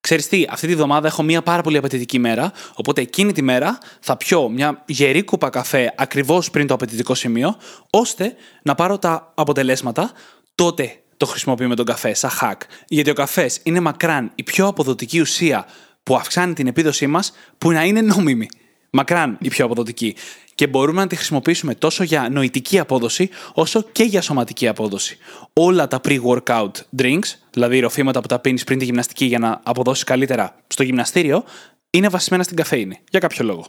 [0.00, 3.78] Ξέρεις τι, αυτή τη βδομάδα έχω μια πάρα πολύ απαιτητική μέρα, οπότε εκείνη τη μέρα
[4.00, 7.56] θα πιω μια γερή κούπα καφέ ακριβώς πριν το απαιτητικό σημείο,
[7.90, 10.12] ώστε να πάρω τα αποτελέσματα,
[10.54, 12.56] τότε το χρησιμοποιούμε τον καφέ σαν hack.
[12.88, 15.66] Γιατί ο καφές είναι μακράν η πιο αποδοτική ουσία
[16.02, 18.48] που αυξάνει την επίδοσή μας, που να είναι νόμιμη.
[18.90, 20.16] Μακράν η πιο αποδοτική
[20.54, 25.18] και μπορούμε να τη χρησιμοποιήσουμε τόσο για νοητική απόδοση όσο και για σωματική απόδοση.
[25.52, 30.04] Όλα τα pre-workout drinks, δηλαδή ροφήματα που τα πίνεις πριν τη γυμναστική για να αποδώσεις
[30.04, 31.44] καλύτερα στο γυμναστήριο,
[31.90, 32.98] είναι βασισμένα στην καφέινη.
[33.10, 33.66] Για κάποιο λόγο.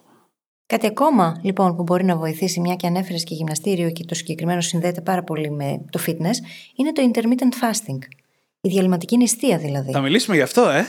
[0.68, 4.62] Κάτι ακόμα λοιπόν που μπορεί να βοηθήσει, μια και ανέφερες και γυμναστήριο και το συγκεκριμένο
[4.62, 6.38] συνδέεται πάρα πολύ με το fitness,
[6.76, 8.00] είναι το intermittent fasting.
[8.62, 9.92] Η διαλυματική νηστεία δηλαδή.
[9.92, 10.86] Θα μιλήσουμε γι' αυτό, ε;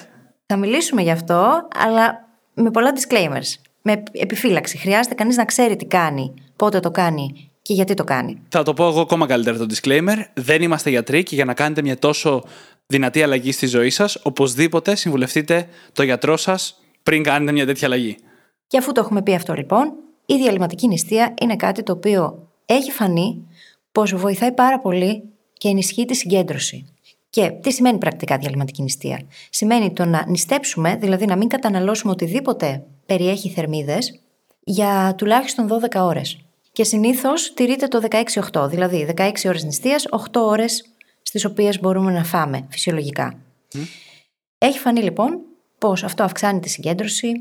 [0.47, 4.77] Θα μιλήσουμε γι' αυτό, αλλά με πολλά disclaimers με επιφύλαξη.
[4.79, 8.43] Χρειάζεται κανείς να ξέρει τι κάνει, πότε το κάνει και γιατί το κάνει.
[8.49, 10.17] Θα το πω εγώ ακόμα καλύτερα το disclaimer.
[10.35, 12.43] Δεν είμαστε γιατροί και για να κάνετε μια τόσο
[12.87, 18.17] δυνατή αλλαγή στη ζωή σας, οπωσδήποτε συμβουλευτείτε το γιατρό σας πριν κάνετε μια τέτοια αλλαγή.
[18.67, 19.93] Και αφού το έχουμε πει αυτό λοιπόν,
[20.27, 23.47] η διαλυματική νηστεία είναι κάτι το οποίο έχει φανεί
[23.93, 26.87] πως βοηθάει πάρα πολύ και ενισχύει τη συγκέντρωση.
[27.31, 32.85] Και τι σημαίνει πρακτικά διαλυματική νηστεία; Σημαίνει το να νηστέψουμε, δηλαδή να μην καταναλώσουμε οτιδήποτε
[33.07, 34.21] περιέχει θερμίδες
[34.61, 36.39] για τουλάχιστον 12 ώρες.
[36.73, 38.01] Και συνήθως τηρείται το
[38.53, 40.89] 16-8, δηλαδή 16 ώρες νηστείας, 8 ώρες στη
[41.23, 43.39] στις οποίες μπορούμε να φάμε φυσιολογικά.
[44.59, 45.39] Έχει φανεί λοιπόν
[45.79, 47.33] πως αυτό αυξάνει τη συγκέντρωση,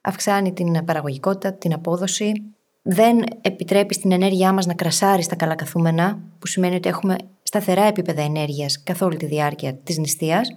[0.00, 2.32] αυξάνει την παραγωγικότητα, την απόδοση,
[2.82, 7.84] δεν επιτρέπει στην ενέργειά μας να κρασάρει στα καλά καθούμενα, που σημαίνει ότι έχουμε σταθερά
[7.84, 10.48] επίπεδα ενέργειας καθ' όλη τη διάρκεια της νηστείας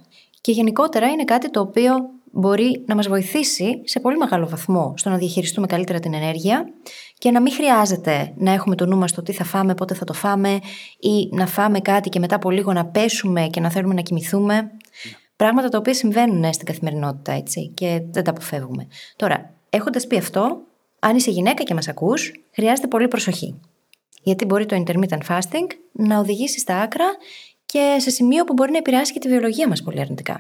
[0.42, 1.94] και γενικότερα είναι κάτι το οποίο
[2.32, 6.66] μπορεί να μας βοηθήσει σε πολύ μεγάλο βαθμό στο να διαχειριστούμε καλύτερα την ενέργεια
[7.18, 10.06] και να μην χρειάζεται να έχουμε το νου μας στο τι θα φάμε, πότε θα
[10.06, 10.60] το φάμε
[11.00, 14.72] ή να φάμε κάτι και μετά από λίγο να πέσουμε και να θέλουμε να κοιμηθούμε.
[15.36, 18.88] Πράγματα τα οποία συμβαίνουν στην καθημερινότητα έτσι και δεν τα αποφεύγουμε.
[19.16, 20.62] Τώρα, έχοντας πει αυτό,
[21.00, 23.60] αν είσαι γυναίκα και μας ακούς, χρειάζεται πολύ προσοχή.
[24.24, 27.06] Γιατί μπορεί το intermittent fasting να οδηγήσει στα άκρα
[27.66, 30.40] και σε σημείο που μπορεί να επηρεάσει και τη βιολογία μας πολύ αρνητικά.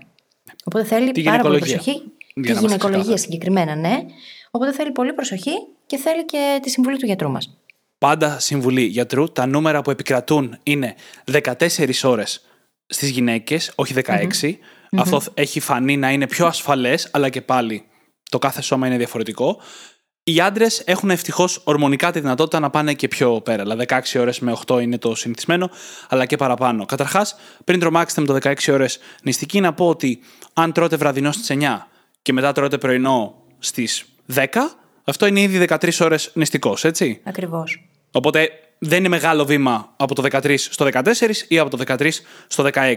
[0.65, 1.75] Οπότε θέλει Τη πάρα πολύ γυναικολογία.
[1.75, 2.11] προσοχή.
[2.33, 3.19] Για Τη να είμαστε γυναικολογία ξεκάθαροι.
[3.19, 4.05] συγκεκριμένα, ναι.
[4.51, 5.51] Οπότε θέλει πολύ προσοχή
[5.85, 7.57] και θέλει και τη συμβουλή του γιατρού μας.
[7.97, 9.31] Πάντα συμβουλή γιατρού.
[9.31, 10.95] Τα νούμερα που επικρατούν είναι
[11.31, 12.45] 14 ώρες
[12.85, 14.59] στις γυναίκες, όχι 16.
[14.97, 17.83] Αυτό έχει φανεί να είναι πιο ασφαλές, αλλά και πάλι
[18.29, 19.61] το κάθε σώμα είναι διαφορετικό.
[20.23, 23.63] Οι άντρες έχουν ευτυχώς ορμονικά τη δυνατότητα να πάνε και πιο πέρα.
[23.63, 25.69] Δηλαδή 16 ώρες με 8 είναι το συνηθισμένο,
[26.09, 26.85] αλλά και παραπάνω.
[26.85, 30.19] Καταρχάς, πριν τρομάξετε με το 16 ώρες νηστική, να πω ότι
[30.53, 31.87] αν τρώτε βραδινό στις 9
[32.21, 34.45] και μετά τρώτε πρωινό στις 10,
[35.03, 37.87] αυτό είναι ήδη 13 ώρες νηστικός, έτσι; Ακριβώς.
[38.11, 41.01] Οπότε δεν είναι μεγάλο βήμα από το 13 στο 14
[41.47, 42.09] ή από το 13
[42.47, 42.95] στο 16.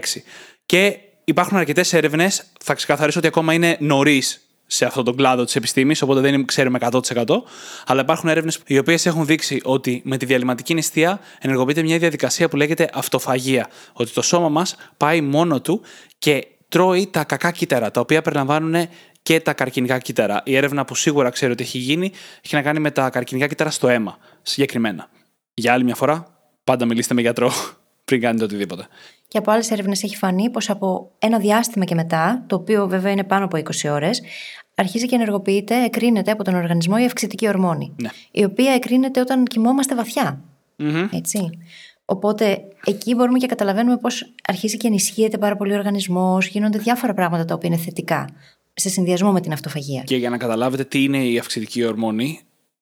[0.65, 5.55] Και υπάρχουν αρκετές έρευνες, θα ξεκαθαρίσω ότι ακόμα είναι νωρίς σε αυτόν τον κλάδο της
[5.55, 7.25] επιστήμης, οπότε δεν ξέρουμε 100%.
[7.85, 12.49] Αλλά υπάρχουν έρευνες οι οποίες έχουν δείξει ότι με τη διαλυματική νηστεία ενεργοποιείται μια διαδικασία
[12.49, 13.69] που λέγεται αυτοφαγία.
[13.93, 15.81] Ότι το σώμα μας πάει μόνο του
[16.17, 18.87] και τρώει τα κακά κύτταρα, τα οποία περιλαμβάνουν
[19.21, 20.41] και τα καρκινικά κύτταρα.
[20.45, 22.11] Η έρευνα που σίγουρα ξέρω ότι έχει γίνει
[22.41, 25.09] έχει να κάνει με τα καρκινικά κύτταρα στο αίμα, συγκεκριμένα.
[25.53, 26.27] Για άλλη μια φορά,
[26.63, 27.51] πάντα μιλήστε με γιατρό
[28.07, 28.87] πριν κάνετε οτιδήποτε.
[29.27, 33.11] Και από άλλες έρευνες έχει φανεί πως από ένα διάστημα και μετά, το οποίο βέβαια
[33.11, 34.21] είναι πάνω από 20 ώρες,
[34.75, 37.93] αρχίζει και ενεργοποιείται, εκρίνεται από τον οργανισμό η αυξητική ορμόνη.
[38.01, 38.09] Ναι.
[38.31, 40.41] Η οποία εκρίνεται όταν κοιμόμαστε βαθιά.
[40.75, 41.07] Μμμ.
[41.11, 41.49] Έτσι.
[42.05, 44.09] Οπότε εκεί μπορούμε και καταλαβαίνουμε πώ
[44.47, 48.29] αρχίζει και ενισχύεται πάρα πολύ ο οργανισμός, γίνονται διάφορα πράγματα τα οποία είναι θετικά
[48.73, 50.01] σε συνδυασμό με την αυτοφαγία.
[50.01, 52.39] Και για να καταλάβετε τι είναι η αυξητική ορμόνη,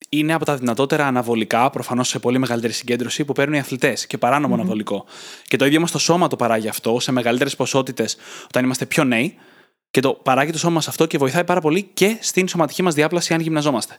[0.10, 4.18] είναι από τα δυνατότερα αναβολικά, προφανώς σε πολύ μεγαλύτερη συγκέντρωση, που παίρνουν οι αθλητές και
[4.18, 5.06] παράνομο αναβολικό.
[5.44, 9.04] Και το ίδιο μας το σώμα το παράγει αυτό σε μεγαλύτερες ποσότητες όταν είμαστε πιο
[9.04, 9.36] νέοι.
[9.92, 12.94] Και το παράγει το σώμα μας αυτό και βοηθάει πάρα πολύ και στην σωματική μας
[12.94, 13.98] διάπλαση αν γυμναζόμαστε.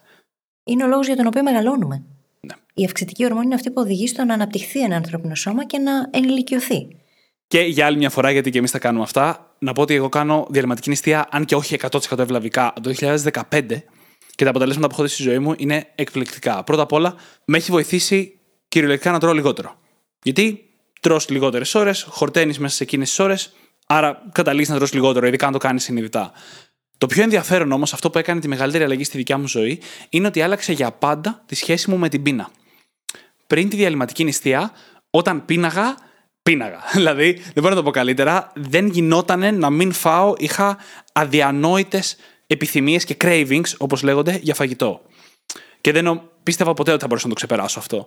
[0.65, 2.03] Είναι ο λόγος για τον οποίο μεγαλώνουμε.
[2.41, 2.55] Ναι.
[2.75, 5.93] Η αυξητική ορμόνη είναι αυτή που οδηγεί στο να αναπτυχθεί ένα ανθρώπινο σώμα και να
[6.11, 6.89] ενηλικιωθεί.
[7.49, 10.09] Και για άλλη μια φορά, γιατί και εμείς τα κάνουμε αυτά, να πω ότι εγώ
[10.09, 13.83] κάνω διαλυματική νηστεία, αν και όχι 100% ευλαβικά, από το 2015
[14.37, 16.65] και τα αποτελέσματα που έχω δει στη ζωή μου είναι εκπληκτικά.
[16.65, 19.79] Πρώτα απ' όλα, με έχει βοηθήσει κυριολεκτικά να τρώω λιγότερο.
[20.23, 20.61] Γιατί
[21.01, 23.53] τρως λιγότερες ώρες, χορταίνεις μέσα σε εκείνες τις ώρες,
[23.87, 26.33] άρα καταλήγεις να τρως λιγότερο, ειδικά αν το κάνεις συνειδητά.
[26.99, 30.27] Το πιο ενδιαφέρον όμως, αυτό που έκανε τη μεγαλύτερη αλλαγή στη δικιά μου ζωή, είναι
[30.27, 32.51] ότι άλλαξε για πάντα τη σχέση μου με την πείνα
[33.47, 34.73] πριν τη διαλυματική νηστεία,
[35.11, 35.97] όταν πίναγα,
[36.43, 36.79] πίναγα.
[36.95, 40.79] Δηλαδή, δεν μπορώ να το πω καλύτερα, δεν γινόταν να μην φάω, είχα
[41.13, 42.17] αδιανόητες
[42.47, 45.01] επιθυμίες και cravings, όπως λέγονται, για φαγητό.
[45.81, 48.07] Και δεν νο- πίστευα ποτέ ότι θα μπορούσα να το ξεπεράσω αυτό.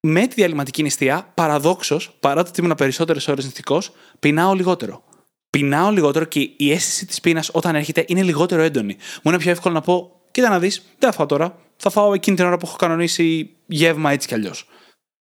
[0.00, 5.04] Με τη διαλυματική νηστεία, παραδόξως, παρά το ότι ήμουν περισσότερες ώρες νηστικός, πεινάω λιγότερο.
[5.50, 8.96] Πεινάω λιγότερο και η αίσθηση της πείνας όταν έρχεται είναι λιγότερο έντονη.
[9.22, 11.58] Μου είναι πιο εύκολο να πω: Κοίτα να δεις, δεν θα φάω τώρα.
[11.76, 14.68] Θα φάω εκείνη την ώρα που έχω κανονίσει γεύμα έτσι κι αλλιώς.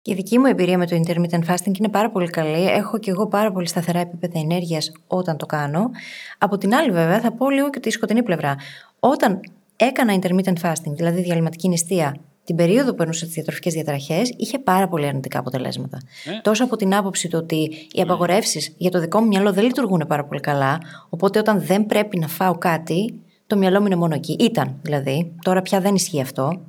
[0.05, 2.67] Και η δική μου εμπειρία με το intermittent fasting είναι πάρα πολύ καλή.
[2.67, 5.90] Έχω και εγώ πάρα πολύ σταθερά επίπεδα ενέργειας όταν το κάνω.
[6.38, 8.57] Από την άλλη, βέβαια, θα πω λίγο και τη σκοτεινή πλευρά.
[8.99, 9.40] Όταν
[9.77, 14.88] έκανα intermittent fasting, δηλαδή διαλυματική νηστεία, την περίοδο που περνούσα τις διατροφικές διαταραχέ, είχε πάρα
[14.88, 15.99] πολύ αρνητικά αποτελέσματα.
[16.43, 20.05] Τόσο από την άποψη του ότι οι απαγορεύσεις για το δικό μου μυαλό δεν λειτουργούν
[20.09, 20.79] πάρα πολύ καλά.
[21.09, 24.37] Οπότε όταν δεν πρέπει να φάω κάτι, το μυαλό μου είναι μόνο εκεί.
[24.40, 25.33] Ήταν δηλαδή.
[25.43, 26.61] Τώρα πια δεν ισχύει αυτό.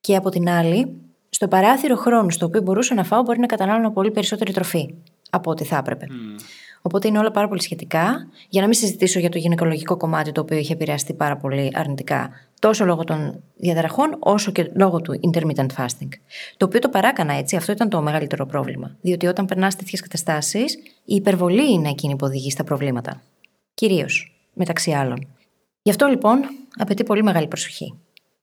[0.00, 1.03] Και από την άλλη,
[1.34, 4.94] στο παράθυρο χρόνου στο οποίο μπορούσα να φάω, μπορεί να κατανάλωνα πολύ περισσότερη τροφή
[5.30, 6.06] από ό,τι θα έπρεπε.
[6.82, 8.28] Οπότε είναι όλα πάρα πολύ σχετικά.
[8.48, 12.30] Για να μην συζητήσω για το γυναικολογικό κομμάτι, το οποίο είχε επηρεαστεί πάρα πολύ αρνητικά,
[12.58, 16.08] τόσο λόγω των διαταραχών, όσο και λόγω του intermittent fasting.
[16.56, 18.96] Το οποίο το παράκανα έτσι, αυτό ήταν το μεγαλύτερο πρόβλημα.
[19.00, 23.22] Διότι όταν περνάς τέτοιες καταστάσεις, η υπερβολή είναι εκείνη που οδηγεί στα προβλήματα.
[23.74, 25.28] Κυρίως, μεταξύ άλλων.
[25.82, 26.40] Γι' αυτό λοιπόν
[26.78, 27.94] απαιτεί πολύ μεγάλη προσοχή.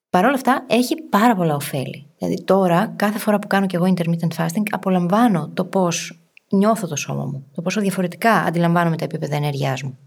[0.09, 2.05] Παρ' όλα αυτά έχει πάρα πολλά ωφέλη.
[2.21, 6.95] Δηλαδή τώρα, κάθε φορά που κάνω και εγώ intermittent fasting, απολαμβάνω το πώς νιώθω το
[6.95, 9.97] σώμα μου, το πόσο διαφορετικά αντιλαμβάνομαι τα επίπεδα ενέργειάς μου.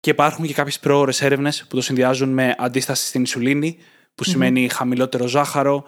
[0.00, 3.76] Και υπάρχουν και κάποιες προώρες έρευνες που το συνδυάζουν με αντίσταση στην ισουλίνη,
[4.14, 5.84] που σημαίνει χαμηλότερο ζάχαρο.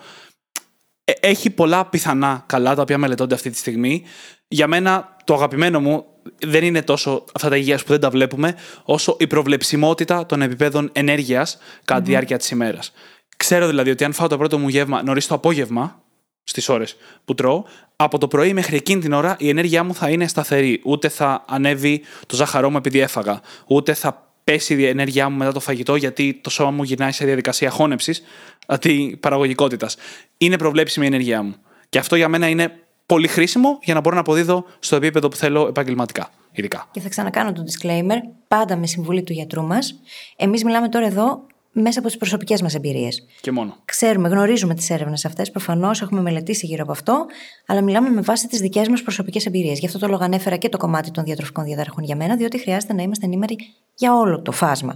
[1.04, 4.02] Ε, Έχει πολλά πιθανά καλά τα οποία μελετώνται αυτή τη στιγμή.
[4.48, 6.04] Για μένα, το αγαπημένο μου,
[6.44, 10.90] δεν είναι τόσο αυτά τα υγείας που δεν τα βλέπουμε, όσο η προβλεψιμότητα των επιπέδων
[10.92, 12.92] ενέργειας κατά τη διάρκεια της ημέρας.
[13.36, 16.02] Ξέρω δηλαδή ότι αν φάω το πρώτο μου γεύμα νωρίς το απόγευμα,
[16.44, 17.64] στις ώρες που τρώω,
[17.96, 20.80] από το πρωί μέχρι εκείνη την ώρα η ενέργειά μου θα είναι σταθερή.
[20.84, 25.52] Ούτε θα ανέβει το ζάχαρό μου επειδή έφαγα, ούτε θα πέσει η ενέργειά μου μετά
[25.52, 28.22] το φαγητό γιατί το σώμα μου γυρνάει σε διαδικασία χώνεψης
[28.66, 29.96] αντί παραγωγικότητας.
[30.38, 31.54] Είναι προβλέψιμη η ενέργειά μου.
[31.88, 35.36] Και αυτό για μένα είναι πολύ χρήσιμο για να μπορώ να αποδίδω στο επίπεδο που
[35.36, 36.30] θέλω επαγγελματικά.
[36.52, 36.88] Ειδικά.
[36.90, 38.18] Και θα ξανακάνω το disclaimer,
[38.48, 40.00] πάντα με συμβουλή του γιατρού μας.
[40.36, 43.24] Εμείς μιλάμε τώρα εδώ μέσα από τις προσωπικές μας εμπειρίες.
[43.40, 43.76] Και μόνο.
[43.84, 45.50] Ξέρουμε, γνωρίζουμε τις έρευνες αυτές.
[45.50, 47.26] Προφανώς έχουμε μελετήσει γύρω από αυτό,
[47.66, 49.78] αλλά μιλάμε με βάση τις δικές μας προσωπικές εμπειρίες.
[49.78, 52.92] Γι' αυτό το λόγο ανέφερα και το κομμάτι των διατροφικών διαταραχών για μένα, διότι χρειάζεται
[52.92, 53.56] να είμαστε ενήμεροι
[53.94, 54.94] για όλο το φάσμα.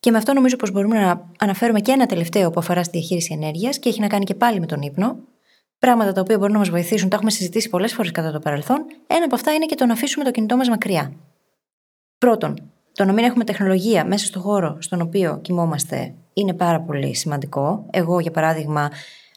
[0.00, 3.32] Και με αυτό νομίζω πως μπορούμε να αναφέρουμε και ένα τελευταίο που αφορά στη διαχείριση
[3.32, 5.16] ενέργειας και έχει να κάνει και πάλι με τον ύπνο.
[5.78, 8.84] Πράγματα τα οποία μπορούν να μας βοηθήσουν, τα έχουμε συζητήσει πολλές φορές κατά το παρελθόν.
[9.06, 11.12] Ένα από αυτά είναι και το να αφήσουμε το κινητό μας μακριά.
[12.18, 17.14] Πρώτον, το να μην έχουμε τεχνολογία μέσα στον χώρο στον οποίο κοιμόμαστε είναι πάρα πολύ
[17.14, 17.86] σημαντικό.
[17.90, 18.90] Εγώ, για παράδειγμα,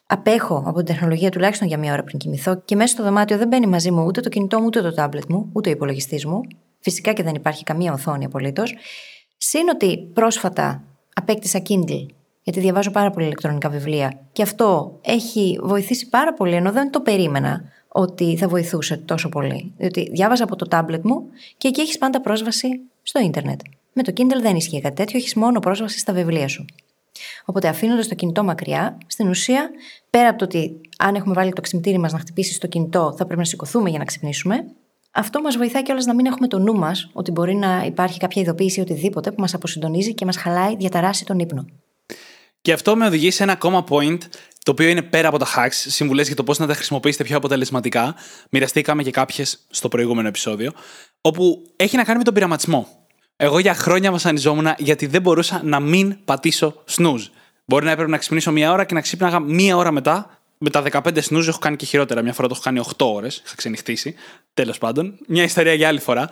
[0.06, 3.48] απέχω από την τεχνολογία τουλάχιστον για μία ώρα πριν κοιμηθώ και μέσα στο δωμάτιο δεν
[3.48, 6.40] μπαίνει μαζί μου ούτε το κινητό μου, ούτε το τάμπλετ μου, ούτε ο υπολογιστής μου.
[6.80, 8.74] Φυσικά και δεν υπάρχει καμία οθόνη απολύτως.
[9.36, 10.82] Συν ότι πρόσφατα
[11.14, 12.06] απέκτησα Kindle,
[12.42, 14.20] γιατί διαβάζω πάρα πολύ ηλεκτρονικά βιβλία.
[14.32, 19.72] Και αυτό έχει βοηθήσει πάρα πολύ, ενώ δεν το περίμενα ότι θα βοηθούσε τόσο πολύ.
[19.76, 21.24] Διότι διάβαζα από το τάμπλετ μου
[21.56, 22.68] και εκεί έχεις πάντα πρόσβαση
[23.02, 23.60] στο ίντερνετ.
[23.92, 26.64] Με το Kindle δεν ισχύει κάτι τέτοιο, έχεις μόνο πρόσβαση στα βιβλία σου.
[27.44, 29.70] Οπότε αφήνοντας το κινητό μακριά, στην ουσία,
[30.10, 33.24] πέρα από το ότι αν έχουμε βάλει το ξυπνητήρι μας να χτυπήσει στο κινητό, θα
[33.24, 34.64] πρέπει να σηκωθούμε για να ξυπνήσουμε,
[35.14, 38.42] αυτό μας βοηθάει κιόλας να μην έχουμε το νου μας ότι μπορεί να υπάρχει κάποια
[38.42, 41.64] ειδοποίηση ή οτιδήποτε που μας αποσυντονίζει και μας χαλάει, διαταράσει τον ύπνο.
[42.60, 44.18] Και αυτό με οδηγεί σε ένα ακόμα point,
[44.62, 47.36] το οποίο είναι πέρα από τα hacks, συμβουλές για το πώς να τα χρησιμοποιήσετε πιο
[47.36, 48.14] αποτελεσματικά.
[48.50, 50.72] Μοιραστήκαμε και κάποιες στο προηγούμενο επεισόδιο,
[51.20, 53.06] όπου έχει να κάνει με τον πειραματισμό.
[53.36, 57.26] Εγώ για χρόνια βασανιζόμουν γιατί δεν μπορούσα να μην πατήσω snooze.
[57.64, 60.38] Μπορεί να έπρεπε να ξυπνήσω μία ώρα και να ξύπναγα μία ώρα μετά.
[60.58, 62.22] Με τα 15 snooze έχω κάνει και χειρότερα.
[62.22, 63.42] Μια φορά το έχω κάνει 8 ώρες.
[63.44, 64.14] Είχα ξενυχτήσει.
[64.54, 65.18] Τέλος πάντων.
[65.26, 66.28] Μια ιστορία για άλλη φορά.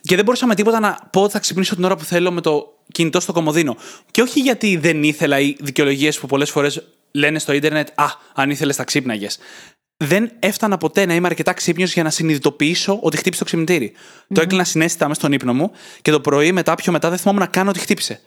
[0.00, 2.40] Και δεν μπορούσα με τίποτα να πω ότι θα ξυπνήσω την ώρα που θέλω με
[2.40, 3.76] το κινητό στο κομμωδίνο.
[4.10, 6.82] Και όχι γιατί δεν ήθελα οι δικαιολογίες που πολλές φορές
[7.16, 9.38] λένε στο ίντερνετ Α, αν ήθελες, τα ξύπναγες.
[9.96, 13.92] Δεν έφτανα ποτέ να είμαι αρκετά ξύπνιος για να συνειδητοποιήσω ότι χτύπησε το ξυπνητήρι.
[14.34, 15.70] Το έκλεινα συνέστητα μέσα στον ύπνο μου
[16.02, 18.20] και το πρωί μετά, πιο μετά, δεν θυμόμουν να κάνω ότι χτύπησε.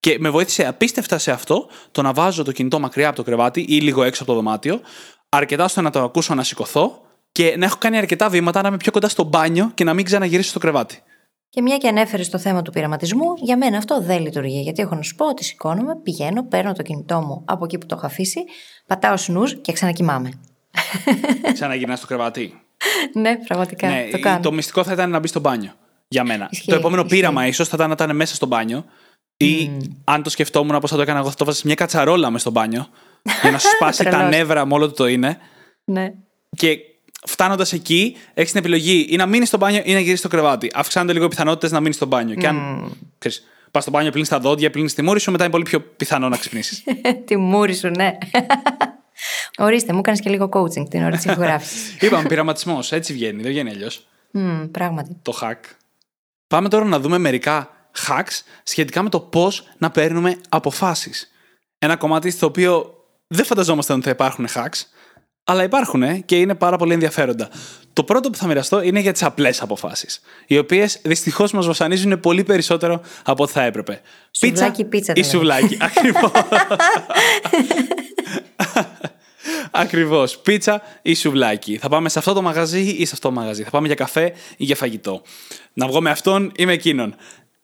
[0.00, 3.60] Και με βοήθησε απίστευτα σε αυτό το να βάζω το κινητό μακριά από το κρεβάτι
[3.68, 4.80] ή λίγο έξω από το δωμάτιο,
[5.28, 7.00] αρκετά ώστε να το ακούσω να σηκωθώ
[7.32, 10.04] και να έχω κάνει αρκετά βήματα να είμαι πιο κοντά στο μπάνιο και να μην
[10.04, 11.02] ξαναγυρίσω στο κρεβάτι.
[11.50, 14.60] Και μια και ανέφερες το θέμα του πειραματισμού, για μένα αυτό δεν λειτουργεί.
[14.60, 17.86] Γιατί έχω να σου πω ότι σηκώνομαι, πηγαίνω, παίρνω το κινητό μου από εκεί που
[17.86, 18.44] το έχω αφήσει,
[18.86, 20.30] πατάω σνουζ και ξανακοιμάμαι.
[21.52, 22.60] Ξαναγυρνά στο κρεβάτι.
[23.22, 23.88] ναι, πραγματικά.
[23.88, 24.40] Ναι, το, κάνω.
[24.40, 25.72] το μυστικό θα ήταν να μπεις στο μπάνιο.
[26.08, 26.48] Για μένα.
[26.50, 27.16] Ισχύει, το επόμενο ισχύει.
[27.16, 28.84] πείραμα ίσως θα ήταν να ήταν μέσα στο μπάνιο.
[29.36, 29.70] Ή
[30.04, 32.40] αν το σκεφτόμουν πώ θα το έκανα εγώ, θα το βάζα σε μια κατσαρόλα μες
[32.40, 32.86] στο μπάνιο.
[33.42, 34.30] για να σου σπάσει τα Τρελός.
[34.30, 35.38] νεύρα με όλο το το είναι.
[35.84, 36.12] Ναι.
[36.56, 36.78] Και
[37.26, 40.70] φτάνοντας εκεί, έχεις την επιλογή ή να μείνεις στο μπάνιο ή να γυρίσεις στο κρεβάτι.
[40.74, 42.34] Αυξάνονται λίγο οι πιθανότητες να μείνεις στο μπάνιο.
[42.34, 42.90] Και αν
[43.70, 46.28] πας στο μπάνιο, πλύνεις τα δόντια, πλύνεις τη μούρη σου, μετά είναι πολύ πιο πιθανό
[46.28, 46.84] να ξυπνήσεις.
[47.26, 48.18] Τη μούρη σου, ναι.
[49.58, 51.96] Ορίστε, μου έκανε και λίγο coaching την ώρα της ηχογράφησης.
[52.00, 52.92] Είπαμε πειραματισμός.
[52.92, 54.06] Έτσι βγαίνει, δεν βγαίνει αλλιώς.
[54.70, 55.16] πράγματι.
[55.22, 55.60] Το hack.
[56.46, 57.70] Πάμε τώρα να δούμε μερικά
[58.08, 61.30] hacks σχετικά με το πώς να παίρνουμε αποφάσεις.
[61.78, 62.94] Ένα κομμάτι στο οποίο
[63.26, 64.82] δεν φανταζόμασταν ότι θα υπάρχουν hacks,
[65.48, 67.48] αλλά υπάρχουν ε, και είναι πάρα πολύ ενδιαφέροντα.
[67.92, 72.20] Το πρώτο που θα μοιραστώ είναι για τις απλές αποφάσεις, οι οποίες δυστυχώς μας βασανίζουν
[72.20, 74.00] πολύ περισσότερο από ό,τι θα έπρεπε.
[74.30, 75.32] Σουβλάκι, πίτσα, ή τα λέμε.
[75.32, 75.76] σουβλάκι.
[75.88, 76.30] Ακριβώς.
[79.70, 80.38] Ακριβώς.
[80.38, 81.78] Πίτσα ή σουβλάκι.
[81.78, 83.62] Θα πάμε σε αυτό το μαγαζί ή σε αυτό το μαγαζί.
[83.62, 85.22] Θα πάμε για καφέ ή για φαγητό.
[85.72, 87.14] Να βγω με αυτόν ή με εκείνον.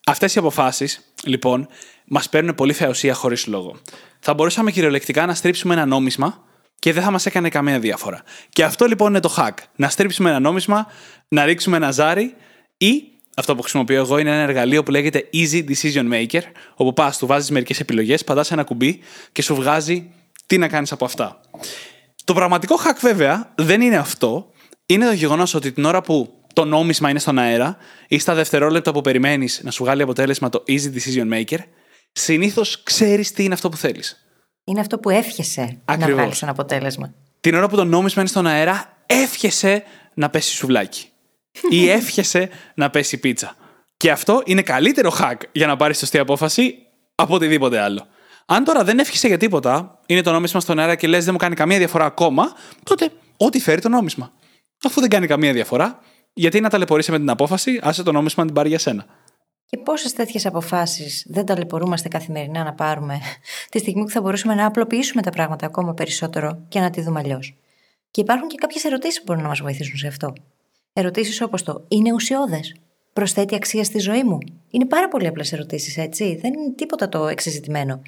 [0.07, 1.69] Αυτές οι αποφάσεις, λοιπόν,
[2.05, 3.77] μας παίρνουν πολύ θεοσία χωρίς λόγο.
[4.21, 6.45] Θα μπορούσαμε κυριολεκτικά να στρίψουμε ένα νόμισμα
[6.83, 8.23] και δεν θα μας έκανε καμία διαφορά.
[8.49, 9.55] Και αυτό λοιπόν είναι το hack.
[9.77, 10.87] Να στρίψουμε ένα νόμισμα,
[11.29, 12.35] να ρίξουμε ένα ζάρι
[12.77, 13.03] ή
[13.37, 16.41] αυτό που χρησιμοποιώ εγώ είναι ένα εργαλείο που λέγεται Easy Decision Maker,
[16.75, 19.01] όπου πας, του βάζεις μερικές επιλογές, πατάς ένα κουμπί
[19.33, 20.11] και σου βγάζει
[20.47, 21.41] τι να κάνεις από αυτά.
[22.25, 24.51] Το πραγματικό hack βέβαια δεν είναι αυτό.
[24.87, 27.77] Είναι το γεγονός ότι την ώρα που το νόμισμα είναι στον αέρα
[28.09, 31.59] ή στα δευτερόλεπτα που περιμένεις να σου βγάλει αποτέλεσμα το Easy Decision Maker,
[32.13, 34.22] συνήθως ξέρεις τι είναι αυτό που θέλεις.
[34.65, 36.09] Είναι αυτό που εύχεσαι Ακριβώς.
[36.11, 37.15] να βγάλει ένα αποτέλεσμα.
[37.41, 39.83] Την ώρα που το νόμισμα είναι στον αέρα, εύχεσαι
[40.15, 41.07] να πέσει σουβλάκι.
[41.71, 43.57] ή εύχεσαι να πέσει πίτσα.
[43.97, 46.75] Και αυτό είναι καλύτερο hack για να πάρεις σωστή απόφαση
[47.15, 48.07] από οτιδήποτε άλλο.
[48.47, 51.39] Αν τώρα δεν εύχεσαι για τίποτα, είναι το νόμισμα στον αέρα και λες δεν μου
[51.39, 54.33] κάνει καμία διαφορά ακόμα, τότε ό,τι φέρει το νόμισμα.
[54.83, 55.99] Αφού δεν κάνει καμία διαφορά,
[56.33, 59.07] Γιατί να ταλαιπωρήσει με την απόφαση, άσε το νόμισμα να την πάρει για σένα.
[59.73, 63.21] Και πόσες τέτοιες αποφάσεις δεν ταλαιπωρούμαστε καθημερινά να πάρουμε,
[63.71, 67.21] τη στιγμή που θα μπορούσαμε να απλοποιήσουμε τα πράγματα ακόμα περισσότερο και να τη δούμε
[67.21, 67.57] αλλιώς.
[68.11, 70.33] Και υπάρχουν και κάποιες ερωτήσεις που μπορούν να μας βοηθήσουν σε αυτό.
[70.93, 72.75] Ερωτήσεις όπως το Είναι ουσιώδες;
[73.13, 74.39] Προσθέτει αξία στη ζωή μου;
[74.71, 76.39] Είναι πάρα πολύ απλές ερωτήσεις, έτσι.
[76.41, 78.03] Δεν είναι τίποτα το εξεζητημένο.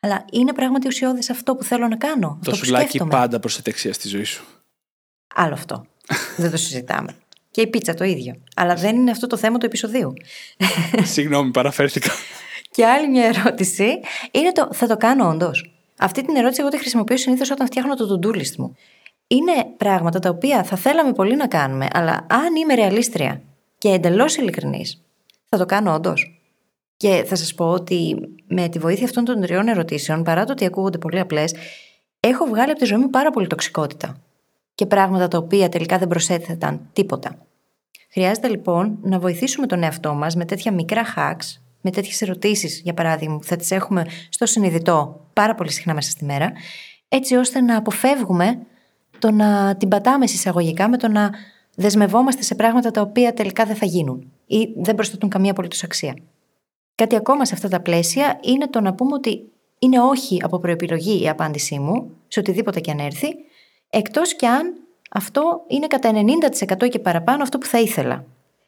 [0.00, 2.38] Αλλά είναι πράγματι ουσιώδες αυτό που θέλω να κάνω.
[2.44, 4.44] Το σουλάκι πάντα προσθέτει αξία στη ζωή σου.
[5.34, 5.86] Άλλο αυτό.
[6.36, 7.16] δεν το συζητάμε.
[7.56, 8.34] Και η πίτσα το ίδιο.
[8.56, 10.12] Αλλά δεν είναι αυτό το θέμα του επεισοδίου.
[11.14, 12.10] Συγγνώμη, παραφέρθηκα.
[12.70, 16.78] και άλλη μια ερώτηση είναι το θα το κάνω όντως; Αυτή την ερώτηση εγώ τη
[16.78, 18.76] χρησιμοποιώ συνήθως όταν φτιάχνω το to-do list μου.
[19.26, 23.42] Είναι πράγματα τα οποία θα θέλαμε πολύ να κάνουμε, αλλά αν είμαι ρεαλίστρια
[23.78, 25.02] και εντελώς ειλικρινής,
[25.48, 26.40] θα το κάνω όντως;
[26.96, 28.16] Και θα σας πω ότι
[28.46, 31.54] με τη βοήθεια αυτών των τριών ερωτήσεων, παρά το ότι ακούγονται πολύ απλές,
[32.20, 34.20] έχω βγάλει από τη ζωή μου πάρα πολύ τοξικότητα.
[34.74, 37.45] Και πράγματα τα οποία τελικά δεν προσέθεταν τίποτα.
[38.18, 42.94] Χρειάζεται λοιπόν να βοηθήσουμε τον εαυτό μας με τέτοια μικρά hacks, με τέτοιες ερωτήσεις, για
[42.94, 46.52] παράδειγμα, που θα τις έχουμε στο συνειδητό πάρα πολύ συχνά μέσα στη μέρα,
[47.08, 48.58] έτσι ώστε να αποφεύγουμε
[49.18, 51.30] το να την πατάμε συσσαγωγικά με το να
[51.74, 56.16] δεσμευόμαστε σε πράγματα τα οποία τελικά δεν θα γίνουν ή δεν προσθέτουν καμία απολύτως αξία.
[56.94, 61.22] Κάτι ακόμα σε αυτά τα πλαίσια είναι το να πούμε ότι είναι όχι από προεπιλογή
[61.22, 63.28] η απάντησή μου σε οτιδήποτε και αν έρθει,
[63.90, 64.85] εκτός κι αν
[65.16, 66.12] αυτό είναι κατά
[66.82, 68.24] 90% και παραπάνω αυτό που θα ήθελα.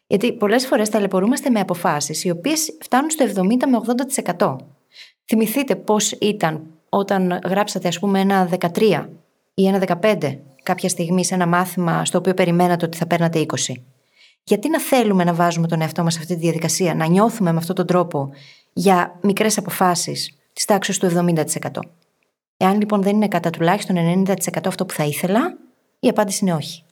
[0.07, 3.81] Γιατί πολλές φορές ταλαιπωρούμαστε με αποφάσεις οι οποίες φτάνουν στο 70 με
[4.37, 4.57] 80%.
[5.25, 9.09] Θυμηθείτε πώς ήταν όταν γράψατε, ας πούμε, ένα 13
[9.55, 13.73] ή ένα 15 κάποια στιγμή σε ένα μάθημα στο οποίο περιμένατε ότι θα παίρνατε 20.
[14.45, 17.59] Γιατί να θέλουμε να βάζουμε τον εαυτό μας σε αυτή τη διαδικασία, να νιώθουμε με
[17.59, 18.31] αυτόν τον τρόπο
[18.73, 21.45] για μικρές αποφάσεις της τάξης του 70%.
[22.57, 24.35] Εάν λοιπόν δεν είναι κατά τουλάχιστον 90%
[24.65, 25.57] αυτό που θα ήθελα,
[26.01, 26.83] η απάντηση είναι όχι.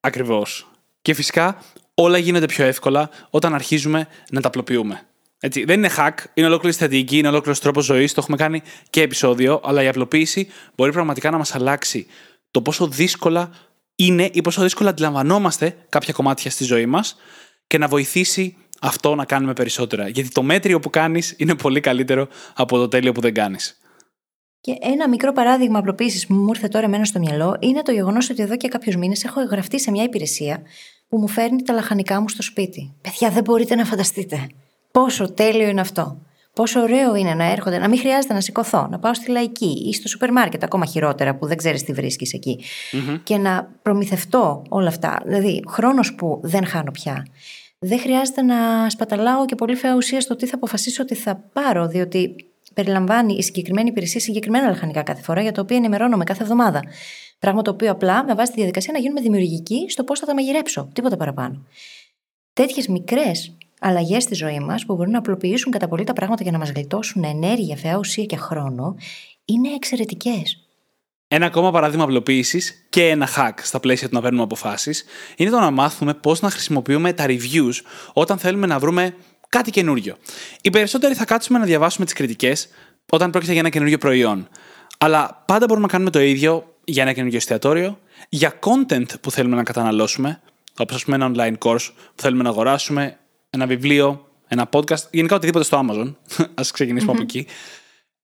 [0.00, 0.70] Ακριβώς.
[1.02, 1.62] Και φυσικά
[1.94, 5.06] όλα γίνονται πιο εύκολα όταν αρχίζουμε να τα απλοποιούμε.
[5.44, 8.12] Έτσι, δεν είναι hack, είναι ολόκληρη στρατηγική, είναι ολόκληρος τρόπος ζωής.
[8.12, 12.06] Το έχουμε κάνει και επεισόδιο, αλλά η απλοποίηση μπορεί πραγματικά να μας αλλάξει
[12.50, 13.50] το πόσο δύσκολα
[13.96, 17.16] είναι ή πόσο δύσκολα αντιλαμβανόμαστε κάποια κομμάτια στη ζωή μας
[17.66, 20.08] και να βοηθήσει αυτό να κάνουμε περισσότερα.
[20.08, 23.81] Γιατί το μέτριο που κάνεις είναι πολύ καλύτερο από το τέλειο που δεν κάνεις.
[24.62, 28.30] Και ένα μικρό παράδειγμα απλοποίησης που μου ήρθε τώρα εμένα στο μυαλό είναι το γεγονός
[28.30, 30.62] ότι εδώ και κάποιους μήνες έχω εγγραφεί σε μια υπηρεσία
[31.08, 32.94] που μου φέρνει τα λαχανικά μου στο σπίτι.
[33.00, 34.46] Παιδιά, δεν μπορείτε να φανταστείτε
[34.90, 36.20] πόσο τέλειο είναι αυτό.
[36.54, 39.92] Πόσο ωραίο είναι να έρχονται, να μην χρειάζεται να σηκωθώ, να πάω στη λαϊκή ή
[39.94, 42.38] στο σούπερ μάρκετ, ακόμα χειρότερα που δεν ξέρεις τι βρίσκεις
[43.22, 45.22] Και να προμηθευτώ όλα αυτά.
[45.24, 47.26] Δηλαδή, χρόνος που δεν χάνω πια.
[47.78, 51.86] Δεν χρειάζεται να σπαταλάω και πολύ φαία ουσία στο τι θα αποφασίσω ότι θα πάρω,
[51.86, 52.34] διότι
[52.74, 56.82] περιλαμβάνει η συγκεκριμένη υπηρεσία συγκεκριμένα λαχανικά κάθε φορά, για το οποίο ενημερώνομαι κάθε εβδομάδα.
[57.38, 60.34] Πράγμα το οποίο απλά με βάζει τη διαδικασία να γίνουμε δημιουργικοί στο πώς θα τα
[60.34, 60.88] μαγειρέψω.
[60.92, 61.66] Τίποτα παραπάνω.
[62.52, 66.52] Τέτοιες μικρές αλλαγές στη ζωή μας που μπορούν να απλοποιήσουν κατά πολύ τα πράγματα για
[66.52, 68.96] να μας γλιτώσουν ενέργεια, φαιά ουσία και χρόνο,
[69.44, 70.66] είναι εξαιρετικές.
[71.28, 75.04] Ένα ακόμα παράδειγμα απλοποίησης και ένα hack στα πλαίσια του να παίρνουμε αποφάσεις
[75.36, 77.74] είναι το να μάθουμε πώς να χρησιμοποιούμε τα reviews
[78.12, 79.14] όταν θέλουμε να βρούμε
[79.52, 80.16] κάτι καινούριο.
[80.60, 82.68] Οι περισσότεροι θα κάτσουμε να διαβάσουμε τις κριτικές
[83.10, 84.48] όταν πρόκειται για ένα καινούριο προϊόν.
[84.98, 89.56] Αλλά πάντα μπορούμε να κάνουμε το ίδιο για ένα καινούριο εστιατόριο, για content που θέλουμε
[89.56, 90.40] να καταναλώσουμε,
[90.78, 93.18] όπως ας πούμε ένα online course που θέλουμε να αγοράσουμε,
[93.50, 96.14] ένα βιβλίο, ένα podcast, γενικά οτιδήποτε στο Amazon.
[96.60, 97.46] Α ξεκινησουμε από εκεί.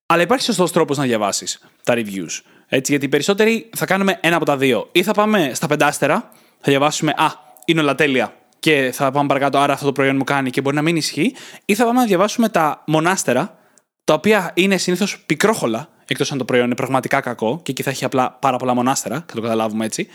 [0.06, 2.40] Αλλά υπάρχει σωστός τρόπος να διαβάσεις τα reviews.
[2.68, 4.88] Έτσι, γιατί οι περισσότεροι θα κάνουμε ένα από τα δύο.
[4.92, 7.32] Ή θα πάμε στα πεντάστερα, θα διαβάσουμε Α,
[7.64, 10.76] είναι όλα τέλεια και θα πάμε παρακάτω, άρα αυτό το προϊόν μου κάνει και μπορεί
[10.76, 11.34] να μην ισχύει.
[11.64, 13.58] Ή θα πάμε να διαβάσουμε τα μονάστερα,
[14.04, 17.90] τα οποία είναι συνήθως πικρόχολα, εκτός αν το προϊόν είναι πραγματικά κακό και εκεί θα
[17.90, 20.08] έχει απλά πάρα πολλά μονάστερα, θα το καταλάβουμε έτσι.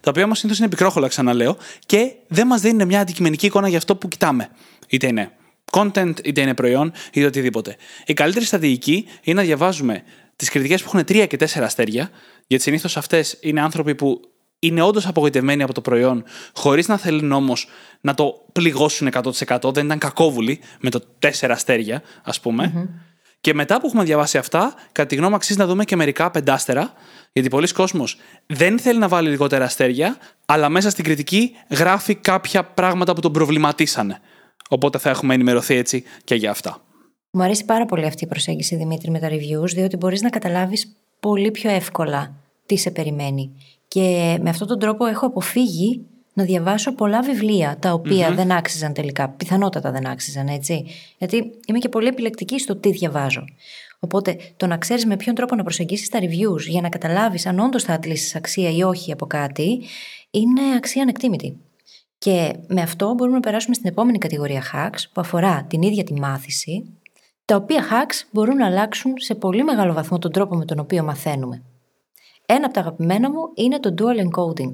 [0.00, 3.78] Τα οποία όμως συνήθως είναι πικρόχολα, ξαναλέω, και δεν μας δίνουν μια αντικειμενική εικόνα για
[3.78, 4.48] αυτό που κοιτάμε.
[4.88, 5.32] Είτε είναι
[5.70, 7.76] content, είτε είναι προϊόν, είτε οτιδήποτε.
[8.06, 10.02] Η καλύτερη στρατηγική είναι να διαβάζουμε
[10.36, 12.10] τις κριτικές που έχουν 3 και 4 αστέρια,
[12.46, 14.20] γιατί συνήθως αυτές είναι άνθρωποι που
[14.60, 17.68] είναι όντως απογοητευμένοι από το προϊόν, χωρίς να θέλουν όμως
[18.00, 19.72] να το πληγώσουν 100%.
[19.72, 22.88] Δεν ήταν κακόβουλοι με το 4 αστέρια, ας πούμε.
[23.40, 26.92] Και μετά που έχουμε διαβάσει αυτά, κατά τη γνώμη αξίζει να δούμε και μερικά πεντάστερα,
[27.32, 28.16] γιατί πολλοί κόσμος
[28.46, 30.16] δεν θέλει να βάλει λιγότερα αστέρια,
[30.46, 34.20] αλλά μέσα στην κριτική γράφει κάποια πράγματα που τον προβληματίσανε.
[34.68, 36.84] Οπότε θα έχουμε ενημερωθεί έτσι και για αυτά.
[37.30, 40.96] Μου αρέσει πάρα πολύ αυτή η προσέγγιση, Δημήτρη, με τα reviews, διότι μπορείς να καταλάβεις
[41.20, 42.34] πολύ πιο εύκολα
[42.66, 43.52] τι σε περιμένει.
[43.94, 48.92] Και με αυτόν τον τρόπο έχω αποφύγει να διαβάσω πολλά βιβλία τα οποία δεν άξιζαν
[48.92, 49.28] τελικά.
[49.28, 50.86] Πιθανότατα δεν άξιζαν, έτσι.
[51.18, 53.44] Γιατί είμαι και πολύ επιλεκτική στο τι διαβάζω.
[54.00, 57.58] Οπότε το να ξέρεις με ποιον τρόπο να προσεγγίσεις τα reviews για να καταλάβεις αν
[57.58, 59.82] όντως θα αντλήσεις αξία ή όχι από κάτι
[60.30, 61.56] είναι αξία ανεκτήμητη.
[62.18, 66.12] Και με αυτό μπορούμε να περάσουμε στην επόμενη κατηγορία hacks που αφορά την ίδια τη
[66.12, 66.84] μάθηση,
[67.44, 71.02] τα οποία hacks μπορούν να αλλάξουν σε πολύ μεγάλο βαθμό τον τρόπο με τον οποίο
[71.02, 71.62] μαθαίνουμε.
[72.52, 74.72] Ένα από τα αγαπημένα μου είναι το dual encoding.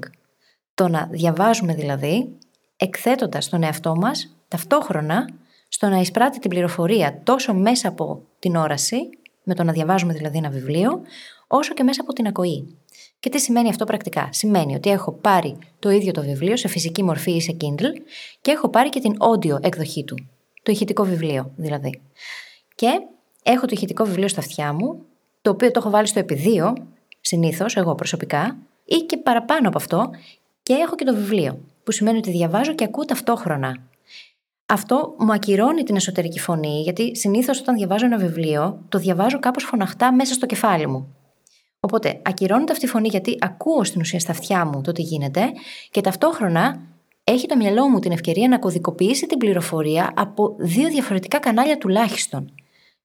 [0.73, 2.37] Το να διαβάζουμε δηλαδή,
[2.77, 5.29] εκθέτοντας τον εαυτό μας ταυτόχρονα
[5.67, 8.97] στο να εισπράττει την πληροφορία τόσο μέσα από την όραση,
[9.43, 11.01] με το να διαβάζουμε δηλαδή ένα βιβλίο,
[11.47, 12.77] όσο και μέσα από την ακοή.
[13.19, 17.03] Και τι σημαίνει αυτό πρακτικά; Σημαίνει ότι έχω πάρει το ίδιο το βιβλίο σε φυσική
[17.03, 18.01] μορφή ή σε Kindle
[18.41, 20.15] και έχω πάρει και την audio εκδοχή του.
[20.63, 22.01] Το ηχητικό βιβλίο δηλαδή.
[22.75, 22.99] Και
[23.43, 25.05] έχω το ηχητικό βιβλίο στα αυτιά μου,
[25.41, 26.73] το οποίο το έχω βάλει στο επιδείο,
[27.27, 30.09] συνήθως, εγώ προσωπικά, ή και παραπάνω από αυτό,
[30.63, 31.59] και έχω και το βιβλίο.
[31.83, 33.77] Που σημαίνει ότι διαβάζω και ακούω ταυτόχρονα.
[34.65, 39.63] Αυτό μου ακυρώνει την εσωτερική φωνή, γιατί συνήθως όταν διαβάζω ένα βιβλίο, το διαβάζω κάπως
[39.63, 41.15] φωναχτά μέσα στο κεφάλι μου.
[41.79, 45.51] Οπότε ακυρώνεται αυτή η φωνή γιατί ακούω στην ουσία στα αυτιά μου το τι γίνεται
[45.91, 46.79] και ταυτόχρονα
[47.23, 52.51] έχει το μυαλό μου την ευκαιρία να κωδικοποιήσει την πληροφορία από δύο διαφορετικά κανάλια τουλάχιστον.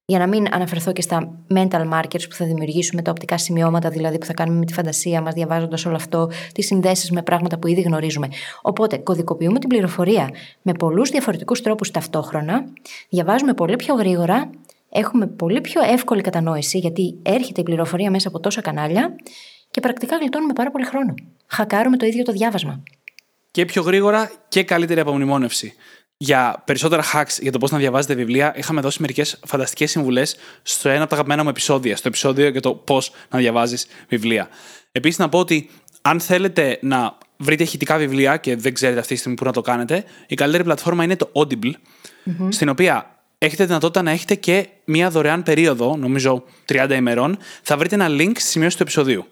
[0.04, 4.18] Για να μην αναφερθώ και στα mental markers που θα δημιουργήσουμε, τα οπτικά σημειώματα δηλαδή
[4.18, 7.66] που θα κάνουμε με τη φαντασία μας, διαβάζοντας όλο αυτό, τις συνδέσεις με πράγματα που
[7.66, 8.28] ήδη γνωρίζουμε.
[8.62, 10.30] Οπότε, κωδικοποιούμε την πληροφορία
[10.62, 12.64] με πολλούς διαφορετικούς τρόπους ταυτόχρονα,
[13.08, 14.50] διαβάζουμε πολύ πιο γρήγορα
[14.92, 19.14] έχουμε πολύ πιο εύκολη κατανόηση γιατί έρχεται η πληροφορία μέσα από τόσα κανάλια
[19.70, 21.14] και πρακτικά γλιτώνουμε πάρα πολύ χρόνο.
[21.46, 22.82] Χακάρουμε το ίδιο το διάβασμα.
[23.50, 25.74] Και πιο γρήγορα και καλύτερη απομνημόνευση.
[26.22, 30.88] Για περισσότερα hacks για το πώς να διαβάζετε βιβλία, είχαμε δώσει μερικές φανταστικές συμβουλές στο
[30.88, 34.48] ένα από τα αγαπημένα μου επεισόδια, στο επεισόδιο για το πώς να διαβάζεις βιβλία.
[34.92, 35.70] Επίσης, να πω ότι
[36.02, 39.60] αν θέλετε να βρείτε ηχητικά βιβλία και δεν ξέρετε αυτή τη στιγμή που να το
[39.60, 42.48] κάνετε, η καλύτερη πλατφόρμα είναι το Audible, mm-hmm.
[42.48, 47.38] στην οποία έχετε δυνατότητα να έχετε και μία δωρεάν περίοδο, νομίζω 30 ημερών.
[47.62, 49.26] Θα βρείτε ένα link στη σημείωση του επεισοδίου.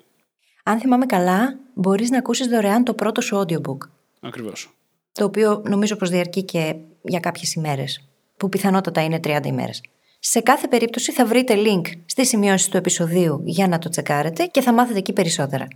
[0.63, 3.79] Αν θυμάμαι καλά, μπορείς να ακούσεις δωρεάν το πρώτο σου audiobook.
[4.21, 4.71] Ακριβώς.
[5.13, 9.81] Το οποίο νομίζω πω διαρκεί και για κάποιες ημέρες, που πιθανότατα είναι 30 ημέρες.
[10.19, 14.61] Σε κάθε περίπτωση θα βρείτε link στη σημειώση του επεισοδίου για να το τσεκάρετε και
[14.61, 15.69] θα μάθετε εκεί περισσότερα.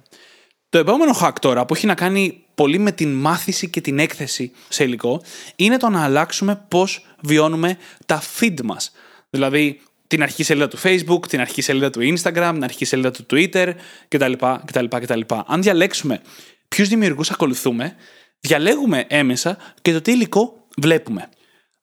[0.69, 4.53] Το επόμενο hack τώρα που έχει να κάνει πολύ με την μάθηση και την έκθεση
[4.69, 5.23] σε υλικό
[5.57, 7.77] είναι το να αλλάξουμε πώς βιώνουμε
[8.07, 8.93] τα feed μας.
[9.31, 13.27] Δηλαδή την αρχή σελίδα του Facebook, την αρχή σελίδα του Instagram, την αρχή σελίδα του
[13.31, 13.73] Twitter
[14.09, 14.33] κτλ.
[14.65, 15.21] κτλ, κτλ.
[15.47, 16.21] Αν διαλέξουμε
[16.69, 17.97] ποιους δημιουργούς ακολουθούμε,
[18.45, 21.29] διαλέγουμε έμεσα και το τι υλικό βλέπουμε.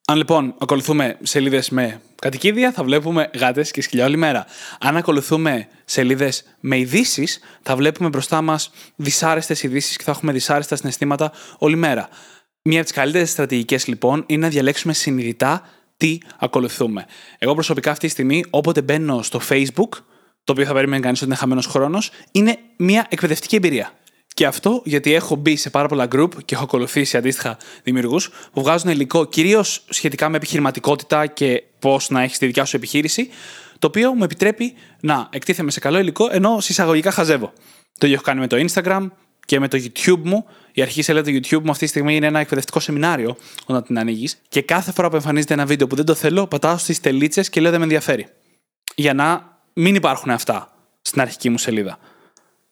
[0.07, 4.45] Αν λοιπόν ακολουθούμε σελίδες με κατοικίδια, θα βλέπουμε γάτες και σκυλιά όλη μέρα.
[4.79, 10.75] Αν ακολουθούμε σελίδες με ειδήσεις, θα βλέπουμε μπροστά μας δυσάρεστες ειδήσεις και θα έχουμε δυσάρεστα
[10.75, 12.09] συναισθήματα όλη μέρα.
[12.61, 17.05] Μία από τις καλύτερες στρατηγικές λοιπόν είναι να διαλέξουμε συνειδητά τι ακολουθούμε.
[17.37, 19.89] Εγώ προσωπικά αυτή τη στιγμή, όποτε μπαίνω στο Facebook,
[20.43, 23.91] το οποίο θα περίμενε κανείς ότι είναι χαμένος χρόνος, είναι μια εκπαιδευτική εμπειρία.
[24.33, 28.61] Και αυτό γιατί έχω μπει σε πάρα πολλά group και έχω ακολουθήσει αντίστοιχα δημιουργούς που
[28.61, 33.29] βγάζουν υλικό κυρίως σχετικά με επιχειρηματικότητα και πώς να έχεις τη δικιά σου επιχείρηση,
[33.79, 37.53] το οποίο μου επιτρέπει να εκτίθεμαι σε καλό υλικό ενώ συσσαγωγικά χαζεύω.
[37.97, 39.07] Το ίδιο έχω κάνει με το Instagram
[39.45, 40.45] και με το YouTube μου.
[40.73, 43.99] Η αρχή σελίδα του YouTube μου αυτή τη στιγμή είναι ένα εκπαιδευτικό σεμινάριο όταν την
[43.99, 44.41] ανοίγεις.
[44.49, 47.61] Και κάθε φορά που εμφανίζεται ένα βίντεο που δεν το θέλω, πατάω στις τελίτσες και
[47.61, 48.27] λέω δεν με ενδιαφέρει.
[48.95, 51.99] Για να μην υπάρχουν αυτά στην αρχική μου σελίδα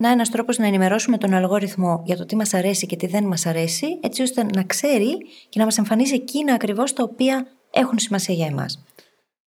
[0.03, 3.23] να ένας τρόπος να ενημερώσουμε τον αλγόριθμο για το τι μας αρέσει και τι δεν
[3.23, 5.17] μας αρέσει, έτσι ώστε να ξέρει
[5.49, 8.83] και να μας εμφανίζει εκείνα ακριβώς τα οποία έχουν σημασία για εμάς.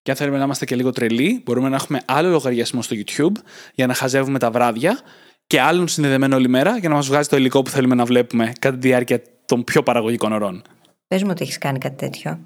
[0.01, 3.41] Και αν θέλουμε να είμαστε και λίγο τρελοί, μπορούμε να έχουμε άλλο λογαριασμό στο YouTube
[3.73, 4.99] για να χαζεύουμε τα βράδια
[5.47, 8.53] και άλλον συνδεδεμένο όλη μέρα για να μας βγάζει το υλικό που θέλουμε να βλέπουμε
[8.59, 10.61] κατά τη διάρκεια των πιο παραγωγικών ωρών.
[11.07, 12.39] Πες μου ότι έχεις κάνει κάτι τέτοιο.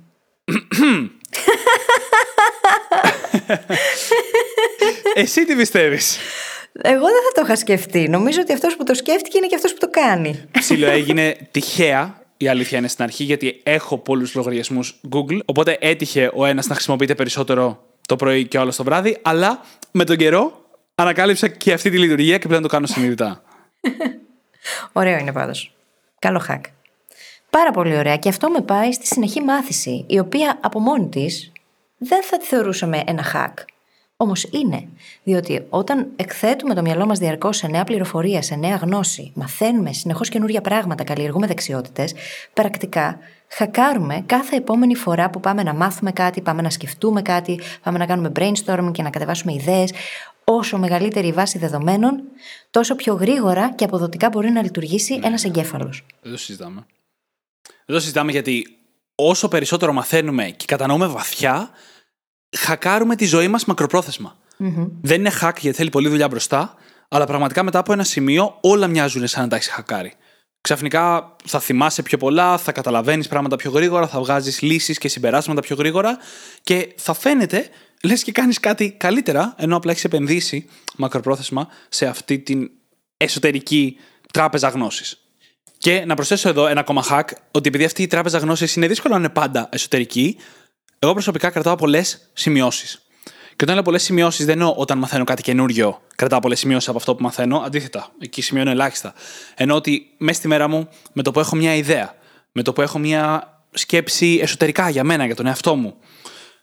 [5.13, 6.17] Εσύ τι πιστεύεις;
[6.81, 8.09] Εγώ δεν θα το είχα σκεφτεί.
[8.09, 10.43] Νομίζω ότι αυτός που το σκέφτηκε είναι και αυτός που το κάνει.
[10.51, 15.39] Ψήλο έγινε τυχαία η αλήθεια είναι στην αρχή, γιατί έχω πολλούς λογαριασμούς Google.
[15.45, 19.17] Οπότε έτυχε ο ένας να χρησιμοποιείται περισσότερο το πρωί και όλο το βράδυ.
[19.21, 19.61] Αλλά
[19.91, 20.65] με τον καιρό
[20.95, 23.43] ανακάλυψα και αυτή τη λειτουργία και πλέον το κάνω συνειδητά.
[24.91, 25.75] Ωραίο είναι πάντως.
[26.19, 26.61] Καλό hack.
[27.49, 28.17] Πάρα πολύ ωραία.
[28.17, 31.51] Και αυτό με πάει στη συνεχή μάθηση, η οποία από μόνη της
[31.97, 33.63] δεν θα τη θεωρούσαμε ένα hack.
[34.17, 34.87] Όμως είναι.
[35.23, 40.29] Διότι όταν εκθέτουμε το μυαλό μας διαρκώς σε νέα πληροφορία, σε νέα γνώση, μαθαίνουμε συνεχώς
[40.29, 42.13] καινούργια πράγματα, καλλιεργούμε δεξιότητες,
[42.53, 47.97] πρακτικά χακάρουμε κάθε επόμενη φορά που πάμε να μάθουμε κάτι, πάμε να σκεφτούμε κάτι, πάμε
[47.97, 49.91] να κάνουμε brainstorming και να κατεβάσουμε ιδέες.
[50.43, 52.23] Όσο μεγαλύτερη η βάση δεδομένων,
[52.71, 55.27] τόσο πιο γρήγορα και αποδοτικά μπορεί να λειτουργήσει ναι.
[55.27, 56.05] ένας εγκέφαλος.
[56.21, 56.85] Δεν το συζητάμε.
[57.85, 58.77] Δεν το συζητάμε γιατί
[59.15, 61.69] όσο περισσότερο μαθαίνουμε και κατανοούμε βαθιά,
[62.57, 64.37] χακάρουμε τη ζωή μας μακροπρόθεσμα.
[64.59, 64.87] Mm-hmm.
[65.01, 66.73] Δεν είναι hack γιατί θέλει πολλή δουλειά μπροστά,
[67.07, 70.13] αλλά πραγματικά μετά από ένα σημείο όλα μοιάζουν σαν να τα έχεις χακάρει.
[70.61, 75.61] Ξαφνικά θα θυμάσαι πιο πολλά, θα καταλαβαίνεις πράγματα πιο γρήγορα, θα βγάζεις λύσεις και συμπεράσματα
[75.61, 76.17] πιο γρήγορα
[76.61, 77.69] και θα φαίνεται
[78.03, 82.69] λες και κάνεις κάτι καλύτερα, ενώ απλά έχεις επενδύσει μακροπρόθεσμα σε αυτή την
[83.17, 83.97] εσωτερική
[84.33, 85.21] τράπεζα γνώσης.
[85.77, 89.13] Και να προσθέσω εδώ ένα ακόμα hack, ότι επειδή αυτή η τράπεζα γνώσης είναι δύσκολο
[89.13, 90.37] να είναι πάντα εσωτερική,
[90.99, 93.01] εγώ προσωπικά κρατάω πολλές σημειώσεις.
[93.55, 96.97] Και όταν λέω πολλές σημειώσεις, δεν εννοώ όταν μαθαίνω κάτι καινούριο, κρατάω πολλές σημειώσεις από
[96.97, 97.57] αυτό που μαθαίνω.
[97.57, 99.13] Αντίθετα, εκεί σημειώνω ελάχιστα.
[99.55, 102.15] Ενώ ότι μέσα στη μέρα μου, με το που έχω μια ιδέα,
[102.51, 105.95] με το που έχω μια σκέψη εσωτερικά για μένα, για τον εαυτό μου,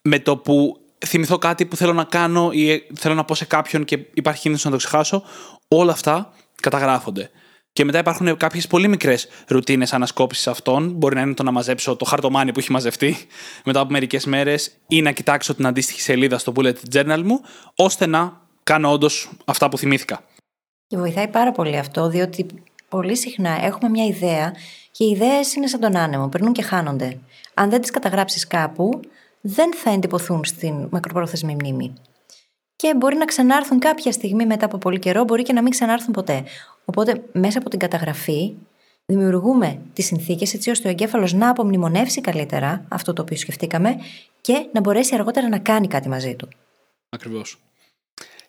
[0.02, 3.84] με το που θυμηθώ κάτι που θέλω να κάνω ή θέλω να πω σε κάποιον
[3.84, 5.22] και υπάρχει κίνδυνος να το ξεχάσω,
[5.68, 7.30] όλα αυτά καταγράφονται.
[7.74, 10.92] Και μετά υπάρχουν κάποιες πολύ μικρές ρουτίνες ανασκόπησης αυτών.
[10.92, 13.16] Μπορεί να είναι το να μαζέψω το χαρτομάνι που έχει μαζευτεί
[13.64, 17.40] μετά από μερικές μέρες ή να κοιτάξω την αντίστοιχη σελίδα στο bullet journal μου,
[17.74, 20.24] ώστε να κάνω όντως αυτά που θυμήθηκα.
[20.86, 22.46] Και βοηθάει πάρα πολύ αυτό, διότι
[22.88, 24.54] πολύ συχνά έχουμε μια ιδέα
[24.90, 27.18] και οι ιδέες είναι σαν τον άνεμο, περνούν και χάνονται.
[27.54, 29.00] Αν δεν τις καταγράψεις κάπου,
[29.40, 31.92] δεν θα εντυπωθούν στην μακροπρόθεσμη μνήμη.
[32.76, 36.12] Και μπορεί να ξανάρθουν κάποια στιγμή μετά από πολύ καιρό, μπορεί και να μην ξανάρθουν
[36.12, 36.44] ποτέ.
[36.84, 38.54] Οπότε, μέσα από την καταγραφή,
[39.06, 43.96] δημιουργούμε τις συνθήκες έτσι ώστε ο εγκέφαλος να απομνημονεύσει καλύτερα αυτό το οποίο σκεφτήκαμε
[44.40, 46.48] και να μπορέσει αργότερα να κάνει κάτι μαζί του.
[47.08, 47.58] Ακριβώς.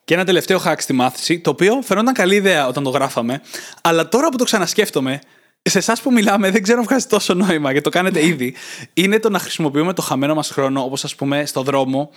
[0.04, 3.42] Και ένα τελευταίο hack στη μάθηση, το οποίο φαινόταν καλή ιδέα όταν το γράφαμε,
[3.82, 5.20] αλλά τώρα που το ξανασκέφτομαι,
[5.62, 8.54] σε εσάς που μιλάμε, δεν ξέρω αν βγάζει τόσο νόημα γιατί το κάνετε ήδη.
[8.94, 12.10] Είναι το να χρησιμοποιούμε το χαμένο μας χρόνο, όπως ας πούμε στο δρόμο,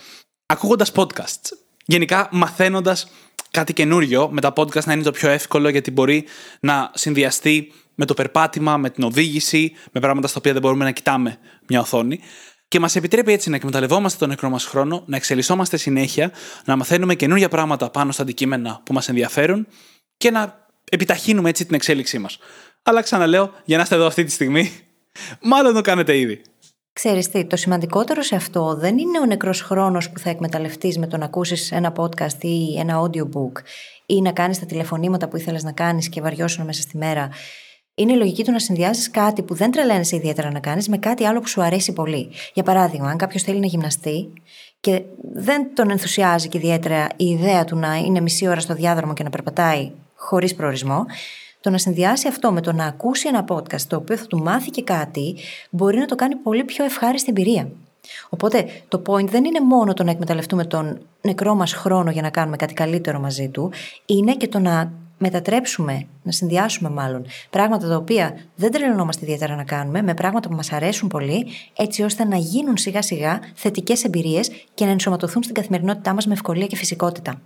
[0.45, 1.51] ακούγοντας podcasts.
[1.85, 3.07] Γενικά, μαθαίνοντας
[3.51, 6.25] κάτι καινούριο, με τα podcast να είναι το πιο εύκολο γιατί μπορεί
[6.59, 10.91] να συνδυαστεί με το περπάτημα, με την οδήγηση, με πράγματα στα οποία δεν μπορούμε να
[10.91, 11.37] κοιτάμε
[11.67, 12.19] μια οθόνη.
[12.67, 16.31] Και μας επιτρέπει έτσι να εκμεταλλευόμαστε τον νεκρό μας χρόνο, να εξελισσόμαστε συνέχεια,
[16.65, 19.67] να μαθαίνουμε καινούργια πράγματα πάνω στα αντικείμενα που μας ενδιαφέρουν
[20.17, 22.37] και να επιταχύνουμε έτσι την εξέλιξή μας.
[22.83, 24.71] Αλλά ξαναλέω, για να είστε εδώ αυτή τη στιγμή,
[25.41, 26.41] μάλλον το κάνετε ήδη.
[27.01, 31.07] Ξέρεις τι, το σημαντικότερο σε αυτό δεν είναι ο νεκρός χρόνος που θα εκμεταλλευτείς με
[31.07, 33.61] το να ακούσεις ένα podcast ή ένα audiobook
[34.05, 37.29] ή να κάνεις τα τηλεφωνήματα που ήθελες να κάνεις και βαριώσουν μέσα στη μέρα.
[37.95, 41.25] Είναι η λογική του να συνδυάσει κάτι που δεν τρελαίνεσαι ιδιαίτερα να κάνεις με κάτι
[41.25, 42.29] άλλο που σου αρέσει πολύ.
[42.53, 44.33] Για παράδειγμα, αν κάποιος θέλει να γυμναστεί
[44.79, 45.01] και
[45.33, 49.23] δεν τον ενθουσιάζει και ιδιαίτερα η ιδέα του να είναι μισή ώρα στο διάδρομο και
[49.23, 51.05] να περπατάει χωρίς προορισμό,
[51.61, 54.69] το να συνδυάσει αυτό με το να ακούσει ένα podcast το οποίο θα του μάθει
[54.69, 55.35] και κάτι,
[55.69, 57.69] μπορεί να το κάνει πολύ πιο ευχάριστη εμπειρία.
[58.29, 62.29] Οπότε το point δεν είναι μόνο το να εκμεταλλευτούμε τον νεκρό μας χρόνο για να
[62.29, 63.71] κάνουμε κάτι καλύτερο μαζί του,
[64.05, 69.63] είναι και το να μετατρέψουμε, να συνδυάσουμε μάλλον πράγματα τα οποία δεν τρελνόμαστε ιδιαίτερα να
[69.63, 71.47] κάνουμε με πράγματα που μας αρέσουν πολύ,
[71.77, 76.33] έτσι ώστε να γίνουν σιγά σιγά θετικές εμπειρίες και να ενσωματωθούν στην καθημερινότητά μας με
[76.33, 77.41] ευκολία και φυσικότητα.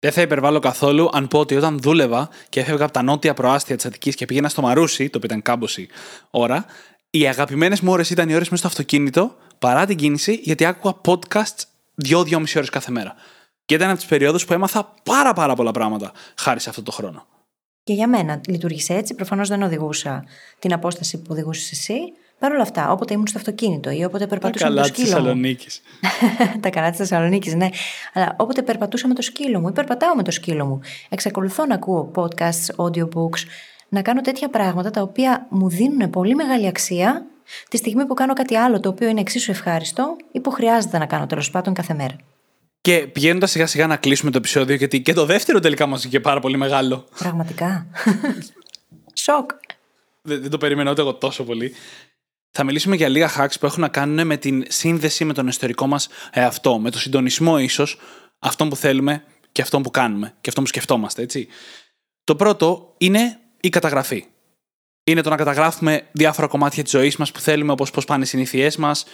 [0.00, 3.76] Δεν θα υπερβάλλω καθόλου αν πω ότι όταν δούλευα και έφευγα από τα νότια προάστια
[3.76, 5.88] της Αττικής και πήγαινα στο Μαρούσι, το οποίο ήταν κάμποση
[6.30, 6.64] ώρα,
[7.10, 10.94] οι αγαπημένες μου ώρες ήταν οι ώρες μέσα στο αυτοκίνητο παρά την κίνηση, γιατί άκουγα
[11.04, 13.14] podcast δυο-δυόμιση ώρες κάθε μέρα.
[13.64, 16.90] Και ήταν από τις περιόδους που έμαθα πάρα πάρα πολλά πράγματα χάρη σε αυτό το
[16.90, 17.26] χρόνο.
[17.84, 19.14] Και για μένα λειτουργήσε έτσι.
[19.14, 20.24] Προφανώς δεν οδηγούσα
[20.58, 21.94] την απόσταση που οδηγούσες εσύ.
[22.38, 25.06] Παρ' όλα αυτά, όποτε ήμουν στο αυτοκίνητο ή όποτε περπατούσα με το σκύλο.
[25.06, 25.80] Τα καλά τη Θεσσαλονίκης.
[26.62, 27.68] τα καλά της Θεσσαλονίκης, ναι.
[28.12, 31.74] Αλλά όποτε περπατούσα με το σκύλο μου ή περπατάω με το σκύλο μου, εξακολουθώ να
[31.74, 33.40] ακούω podcasts, audiobooks,
[33.88, 37.26] να κάνω τέτοια πράγματα τα οποία μου δίνουν πολύ μεγάλη αξία
[37.68, 41.06] τη στιγμή που κάνω κάτι άλλο το οποίο είναι εξίσου ευχάριστο ή που χρειάζεται να
[41.06, 42.16] κάνω τέλος πάντων κάθε μέρα.
[42.80, 46.20] Και πηγαίνοντας σιγά σιγά να κλείσουμε το επεισόδιο, γιατί και το δεύτερο τελικά μας βγήκε
[46.20, 47.04] πάρα πολύ μεγάλο.
[47.18, 47.86] Πραγματικά.
[49.24, 49.50] Σοκ.
[50.22, 51.74] Δεν, δεν το περιμένω ούτε εγώ τόσο πολύ.
[52.60, 55.86] Θα μιλήσουμε για λίγα hacks που έχουν να κάνουν με την σύνδεση με τον εσωτερικό
[55.86, 57.98] μας εαυτό, με το συντονισμό ίσως
[58.38, 61.48] αυτών που θέλουμε και αυτών που κάνουμε και αυτών που σκεφτόμαστε, έτσι.
[62.24, 64.24] Το πρώτο είναι η καταγραφή.
[65.04, 68.26] Είναι το να καταγράφουμε διάφορα κομμάτια της ζωής μας που θέλουμε, όπως πώς πάνε οι
[68.26, 69.04] συνήθειές μας,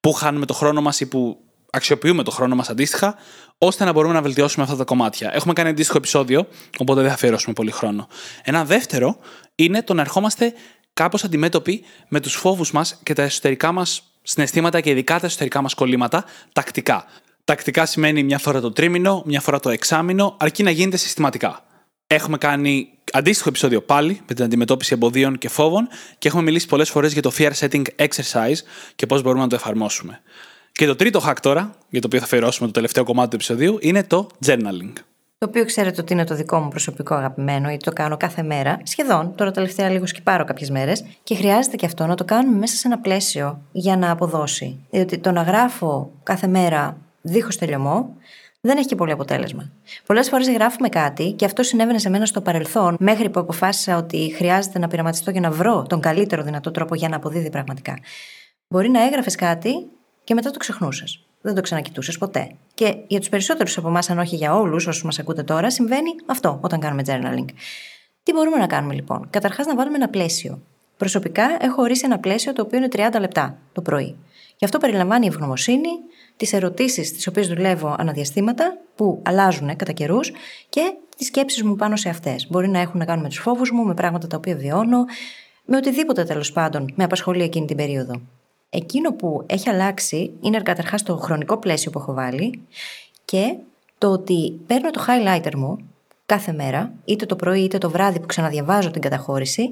[0.00, 1.38] πού χάνουμε το χρόνο μας ή που
[1.70, 3.14] αξιοποιούμε το χρόνο μας αντίστοιχα,
[3.58, 5.34] ώστε να μπορούμε να βελτιώσουμε αυτά τα κομμάτια.
[5.34, 6.46] Έχουμε κάνει αντίστοιχο επεισόδιο,
[6.78, 8.08] οπότε δεν θα αφιερώσουμε πολύ χρόνο.
[8.42, 9.18] Ένα δεύτερο
[9.54, 10.54] είναι το να ερχόμαστε
[11.00, 15.62] κάπως αντιμέτωποι με τους φόβους μας και τα εσωτερικά μας συναισθήματα και ειδικά τα εσωτερικά
[15.62, 17.04] μας κολλήματα τακτικά.
[17.44, 21.64] Τακτικά σημαίνει μια φορά το τρίμηνο, μια φορά το εξάμηνο, αρκεί να γίνεται συστηματικά.
[22.06, 25.88] Έχουμε κάνει αντίστοιχο επεισόδιο πάλι με την αντιμετώπιση εμποδίων και φόβων
[26.18, 28.58] και έχουμε μιλήσει πολλές φορές για το fear setting exercise
[28.94, 30.20] και πώς μπορούμε να το εφαρμόσουμε.
[30.72, 33.78] Και το τρίτο hack τώρα, για το οποίο θα αφιερώσουμε το τελευταίο κομμάτι του επεισοδίου,
[33.80, 34.92] είναι το journaling.
[35.40, 38.80] Το οποίο ξέρετε ότι είναι το δικό μου προσωπικό αγαπημένο, γιατί το κάνω κάθε μέρα,
[38.82, 39.34] σχεδόν.
[39.34, 41.04] Τώρα τελευταία λίγο σκυπάρω κάποιες μέρες.
[41.22, 44.78] Και χρειάζεται και αυτό να το κάνουμε μέσα σε ένα πλαίσιο για να αποδώσει.
[44.90, 48.16] Διότι το να γράφω κάθε μέρα δίχως τελειωμό
[48.60, 49.70] δεν έχει και πολύ αποτέλεσμα.
[50.06, 54.32] Πολλές φορές γράφουμε κάτι και αυτό συνέβαινε σε μένα στο παρελθόν, μέχρι που αποφάσισα ότι
[54.36, 57.98] χρειάζεται να πειραματιστώ για να βρω τον καλύτερο δυνατό τρόπο για να αποδίδει πραγματικά.
[58.68, 59.72] Μπορεί να έγραφες κάτι
[60.24, 61.24] και μετά το ξεχνούσες.
[61.40, 62.50] Δεν το ξανακοιτούσες ποτέ.
[62.74, 66.10] Και για τους περισσότερους από εμάς, αν όχι για όλους όσους μας ακούτε τώρα, συμβαίνει
[66.26, 67.54] αυτό όταν κάνουμε journaling.
[68.22, 70.62] Τι μπορούμε να κάνουμε λοιπόν; Καταρχάς, να βάλουμε ένα πλαίσιο.
[70.96, 74.16] Προσωπικά, έχω ορίσει ένα πλαίσιο το οποίο είναι 30 λεπτά το πρωί.
[74.56, 75.88] Και αυτό περιλαμβάνει ευγνωμοσύνη,
[76.36, 80.32] τις ερωτήσεις τις οποίες δουλεύω αναδιαστήματα, που αλλάζουν κατά καιρούς,
[80.68, 82.46] και τις σκέψεις μου πάνω σε αυτές.
[82.50, 85.04] Μπορεί να έχουν να κάνουν με τους φόβους μου, με πράγματα τα οποία βιώνω,
[85.64, 88.20] με οτιδήποτε τέλος πάντων με απασχολεί εκείνη την περίοδο.
[88.70, 92.66] Εκείνο που έχει αλλάξει είναι καταρχάς το χρονικό πλαίσιο που έχω βάλει
[93.24, 93.56] και
[93.98, 95.78] το ότι παίρνω το highlighter μου
[96.26, 99.70] κάθε μέρα, είτε το πρωί είτε το βράδυ που ξαναδιαβάζω την καταχώρηση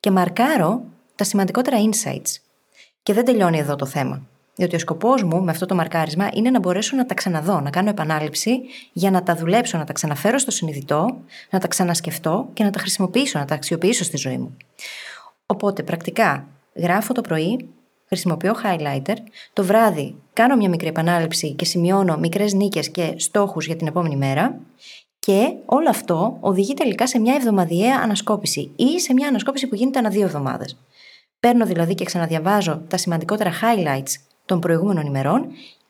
[0.00, 0.82] και μαρκάρω
[1.14, 2.36] τα σημαντικότερα insights.
[3.02, 4.26] Και δεν τελειώνει εδώ το θέμα.
[4.54, 7.70] Διότι ο σκοπός μου με αυτό το μαρκάρισμα είναι να μπορέσω να τα ξαναδώ, να
[7.70, 8.60] κάνω επανάληψη
[8.92, 11.16] για να τα δουλέψω, να τα ξαναφέρω στο συνειδητό,
[11.50, 14.56] να τα ξανασκεφτώ και να τα χρησιμοποιήσω, να τα αξιοποιήσω στη ζωή μου.
[15.46, 17.68] Οπότε πρακτικά γράφω το πρωί,
[18.08, 19.14] χρησιμοποιώ highlighter,
[19.52, 24.16] το βράδυ κάνω μια μικρή επανάληψη και σημειώνω μικρές νίκες και στόχους για την επόμενη
[24.16, 24.58] μέρα.
[25.18, 29.98] Και όλο αυτό οδηγεί τελικά σε μια εβδομαδιαία ανασκόπηση ή σε μια ανασκόπηση που γίνεται
[29.98, 30.76] ανά δύο εβδομάδες.
[31.40, 34.12] Παίρνω δηλαδή και ξαναδιαβάζω τα σημαντικότερα highlights
[34.44, 35.46] των προηγούμενων ημερών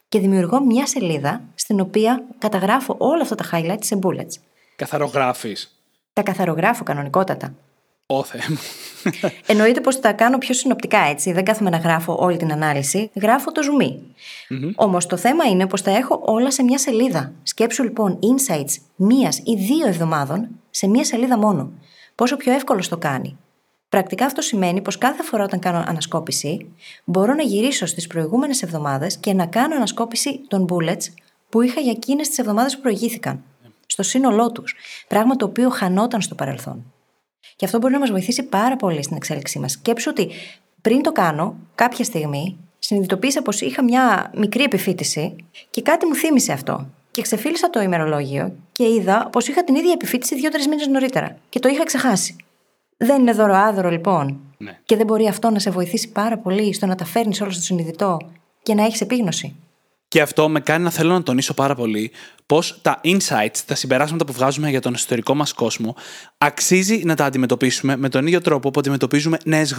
[0.08, 4.34] και δημιουργώ μια σελίδα στην οποία καταγράφω όλα αυτά τα highlights σε bullets.
[4.76, 5.82] Καθαρογράφεις.
[6.12, 7.54] Τα καθαρογράφω κανονικότατα.
[8.10, 8.58] Ω Θεέ μου.
[9.46, 11.32] Εννοείται πως τα κάνω πιο συνοπτικά έτσι.
[11.32, 13.10] Δεν κάθομαι να γράφω όλη την ανάλυση.
[13.14, 13.84] Γράφω το zoom.
[13.84, 17.32] mm Όμως το θέμα είναι πως τα έχω όλα σε μια σελίδα.
[17.42, 21.70] Σκέψου λοιπόν insights μίας ή δύο εβδομάδων σε μια σελίδα μόνο.
[22.14, 23.36] Πόσο πιο εύκολος το κάνει.
[23.88, 26.70] Πρακτικά αυτό σημαίνει πως κάθε φορά όταν κάνω ανασκόπηση,
[27.04, 31.12] μπορώ να γυρίσω στις προηγούμενες εβδομάδες και να κάνω ανασκόπηση των bullets
[31.48, 33.42] που είχα για εκείνες τις εβδομάδες που προηγήθηκαν.
[33.86, 34.74] Στο σύνολό τους.
[35.08, 36.92] Πράγμα το οποίο χανόταν στο παρελθόν.
[37.58, 39.72] Και αυτό μπορεί να μας βοηθήσει πάρα πολύ στην εξέλιξή μας.
[39.72, 40.30] Σκέψου ότι
[40.82, 45.36] πριν το κάνω, κάποια στιγμή, συνειδητοποίησα πως είχα μια μικρή επιφύτηση
[45.70, 46.86] και κάτι μου θύμισε αυτό.
[47.10, 51.36] Και ξεφύλισα το ημερολόγιο και είδα πως είχα την ίδια επιφύτηση δύο-τρεις μήνες νωρίτερα.
[51.48, 52.36] Και το είχα ξεχάσει.
[52.96, 54.40] Δεν είναι δωροάδωρο λοιπόν.
[54.58, 54.78] Ναι.
[54.84, 57.62] Και δεν μπορεί αυτό να σε βοηθήσει πάρα πολύ στο να τα φέρνεις όλο στο
[57.62, 58.18] συνειδητό
[58.62, 59.54] και να έχεις επίγνωση.
[60.08, 62.10] Και αυτό με κάνει να θέλω να τονίσω πάρα πολύ
[62.46, 65.96] πώς τα insights, τα συμπεράσματα που βγάζουμε για τον εσωτερικό μας κόσμο,
[66.38, 69.72] αξίζει να τα αντιμετωπίσουμε με τον ίδιο τρόπο που αντιμετωπίζουμε νέες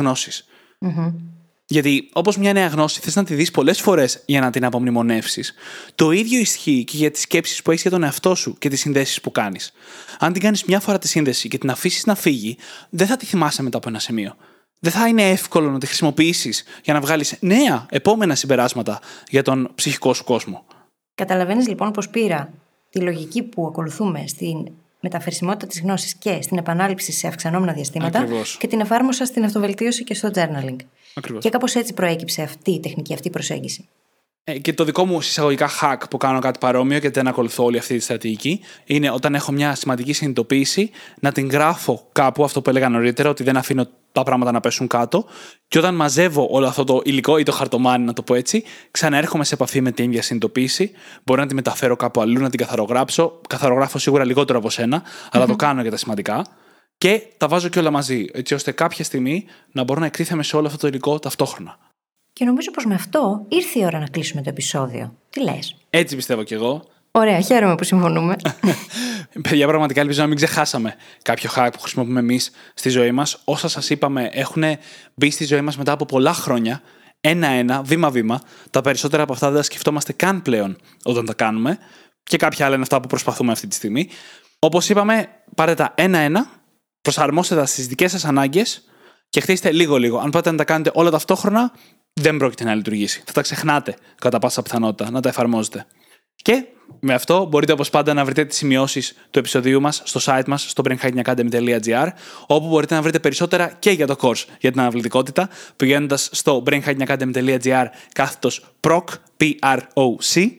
[1.66, 5.54] Γιατί όπως μια νέα γνώση θες να τη δεις πολλές φορές για να την απομνημονεύσεις,
[5.96, 8.80] το ίδιο ισχύει και για τις σκέψεις που έχεις για τον εαυτό σου και τις
[8.80, 9.74] συνδέσεις που κάνεις.
[10.20, 12.58] Αν την κάνεις μια φορά τη σύνδεση και την αφήσεις να φύγει,
[12.90, 14.36] δεν θα τη θυμάσαι μετά από ένα σημείο
[14.80, 19.00] δεν θα είναι εύκολο να τη χρησιμοποιήσεις για να βγάλεις νέα, επόμενα συμπεράσματα
[19.30, 20.66] για τον ψυχικό σου κόσμο.
[21.16, 22.54] Καταλαβαίνεις λοιπόν πως πήρα
[22.90, 28.58] τη λογική που ακολουθούμε στην μεταφερσιμότητα της γνώσης και στην επανάληψη σε αυξανόμενα διαστήματα Ακριβώς.
[28.58, 30.76] και την εφάρμοσα στην αυτοβελτίωση και στο journaling.
[31.14, 31.44] Ακριβώς.
[31.44, 33.88] Και κάπως έτσι προέκυψε αυτή η τεχνική, αυτή η προσέγγιση.
[34.50, 37.78] Ε, και το δικό μου συσσαγωγικά hack που κάνω κάτι παρόμοιο και δεν ακολουθώ όλη
[37.78, 40.90] αυτή τη στρατηγική είναι όταν έχω μια σημαντική συνειδητοποίηση
[41.20, 44.88] να την γράφω κάπου, αυτό που έλεγα νωρίτερα, ότι δεν αφήνω τα πράγματα να πέσουν
[44.88, 45.26] κάτω.
[45.68, 49.44] Και όταν μαζεύω όλο αυτό το υλικό ή το χαρτομάνι, να το πω έτσι, ξαναέρχομαι
[49.44, 50.92] σε επαφή με την ίδια συνειδητοποίηση.
[51.24, 53.42] Μπορώ να τη μεταφέρω κάπου αλλού, να την καθαρογράψω.
[53.50, 56.46] Καθαρογράφω σίγουρα λιγότερο από σένα, αλλά το κάνω για τα σημαντικά.
[56.98, 60.56] Και τα βάζω και όλα μαζί, έτσι ώστε κάποια στιγμή να μπορώ να εκτίθεμαι σε
[60.56, 61.78] όλο αυτό το υλικό ταυτόχρονα.
[62.34, 65.16] Και νομίζω πως με αυτό ήρθε η ώρα να κλείσουμε το επεισόδιο.
[65.30, 66.84] Τι λες; Έτσι πιστεύω κι εγώ.
[67.12, 68.36] Ωραία, χαίρομαι που συμφωνούμε.
[69.50, 73.42] Παιδιά, πραγματικά ελπίζω να μην ξεχάσαμε κάποιο hack που χρησιμοποιούμε εμείς στη ζωή μας.
[73.44, 74.64] Όσα σας είπαμε έχουν
[75.14, 76.82] μπει στη ζωή μας μετά από πολλά χρόνια,
[77.22, 78.42] ένα-ένα, βήμα-βήμα.
[78.72, 81.78] Τα περισσότερα από αυτά δεν τα σκεφτόμαστε καν πλέον όταν τα κάνουμε.
[82.24, 84.10] Και κάποια άλλα είναι αυτά που προσπαθούμε αυτή τη στιγμή.
[84.60, 86.50] Όπως είπαμε, πάρτε τα ένα-ένα,
[87.02, 88.84] προσαρμόστε τα στις δικές σας ανάγκες
[89.30, 90.18] και χτίστε λίγο-λίγο.
[90.18, 91.72] Αν πάτε να τα κάνετε όλα ταυτόχρονα,
[92.14, 93.24] δεν πρόκειται να λειτουργήσει.
[93.26, 95.86] Θα τα ξεχνάτε κατά πάσα πιθανότητα να τα εφαρμόζετε.
[96.36, 96.66] Και
[97.00, 100.70] με αυτό μπορείτε όπως πάντα να βρείτε τις σημειώσεις του επεισοδίου μας στο site μας
[100.70, 102.08] στο brainhackingacademy.gr,
[102.48, 107.86] όπου μπορείτε να βρείτε περισσότερα και για το course για την αναβλητικότητα, πηγαίνοντας στο brainhackingacademy.gr
[108.14, 109.04] κάθετος PROC,
[109.40, 110.50] P-R-O-C,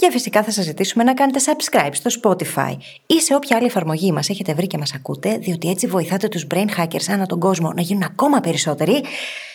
[0.00, 2.76] Και φυσικά θα σας ζητήσουμε να κάνετε subscribe στο Spotify
[3.06, 6.46] ή σε όποια άλλη εφαρμογή μας έχετε βρει και μας ακούτε, διότι έτσι βοηθάτε τους
[6.50, 9.04] brain hackers ανά τον κόσμο να γίνουν ακόμα περισσότεροι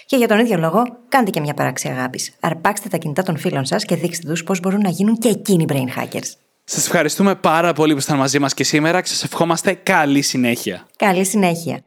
[0.06, 2.36] και για τον ίδιο λόγο κάντε και μια πράξη αγάπης.
[2.39, 5.66] Αρπάξτε τα κινητά των φίλων σας και δείξτε τους πώς μπορούν να γίνουν και εκείνοι
[5.70, 6.30] brain hackers.
[6.64, 10.88] Σας ευχαριστούμε πάρα πολύ που ήσασταν μαζί μας και σήμερα και σας ευχόμαστε καλή συνέχεια.
[10.96, 11.80] Καλή συνέχεια.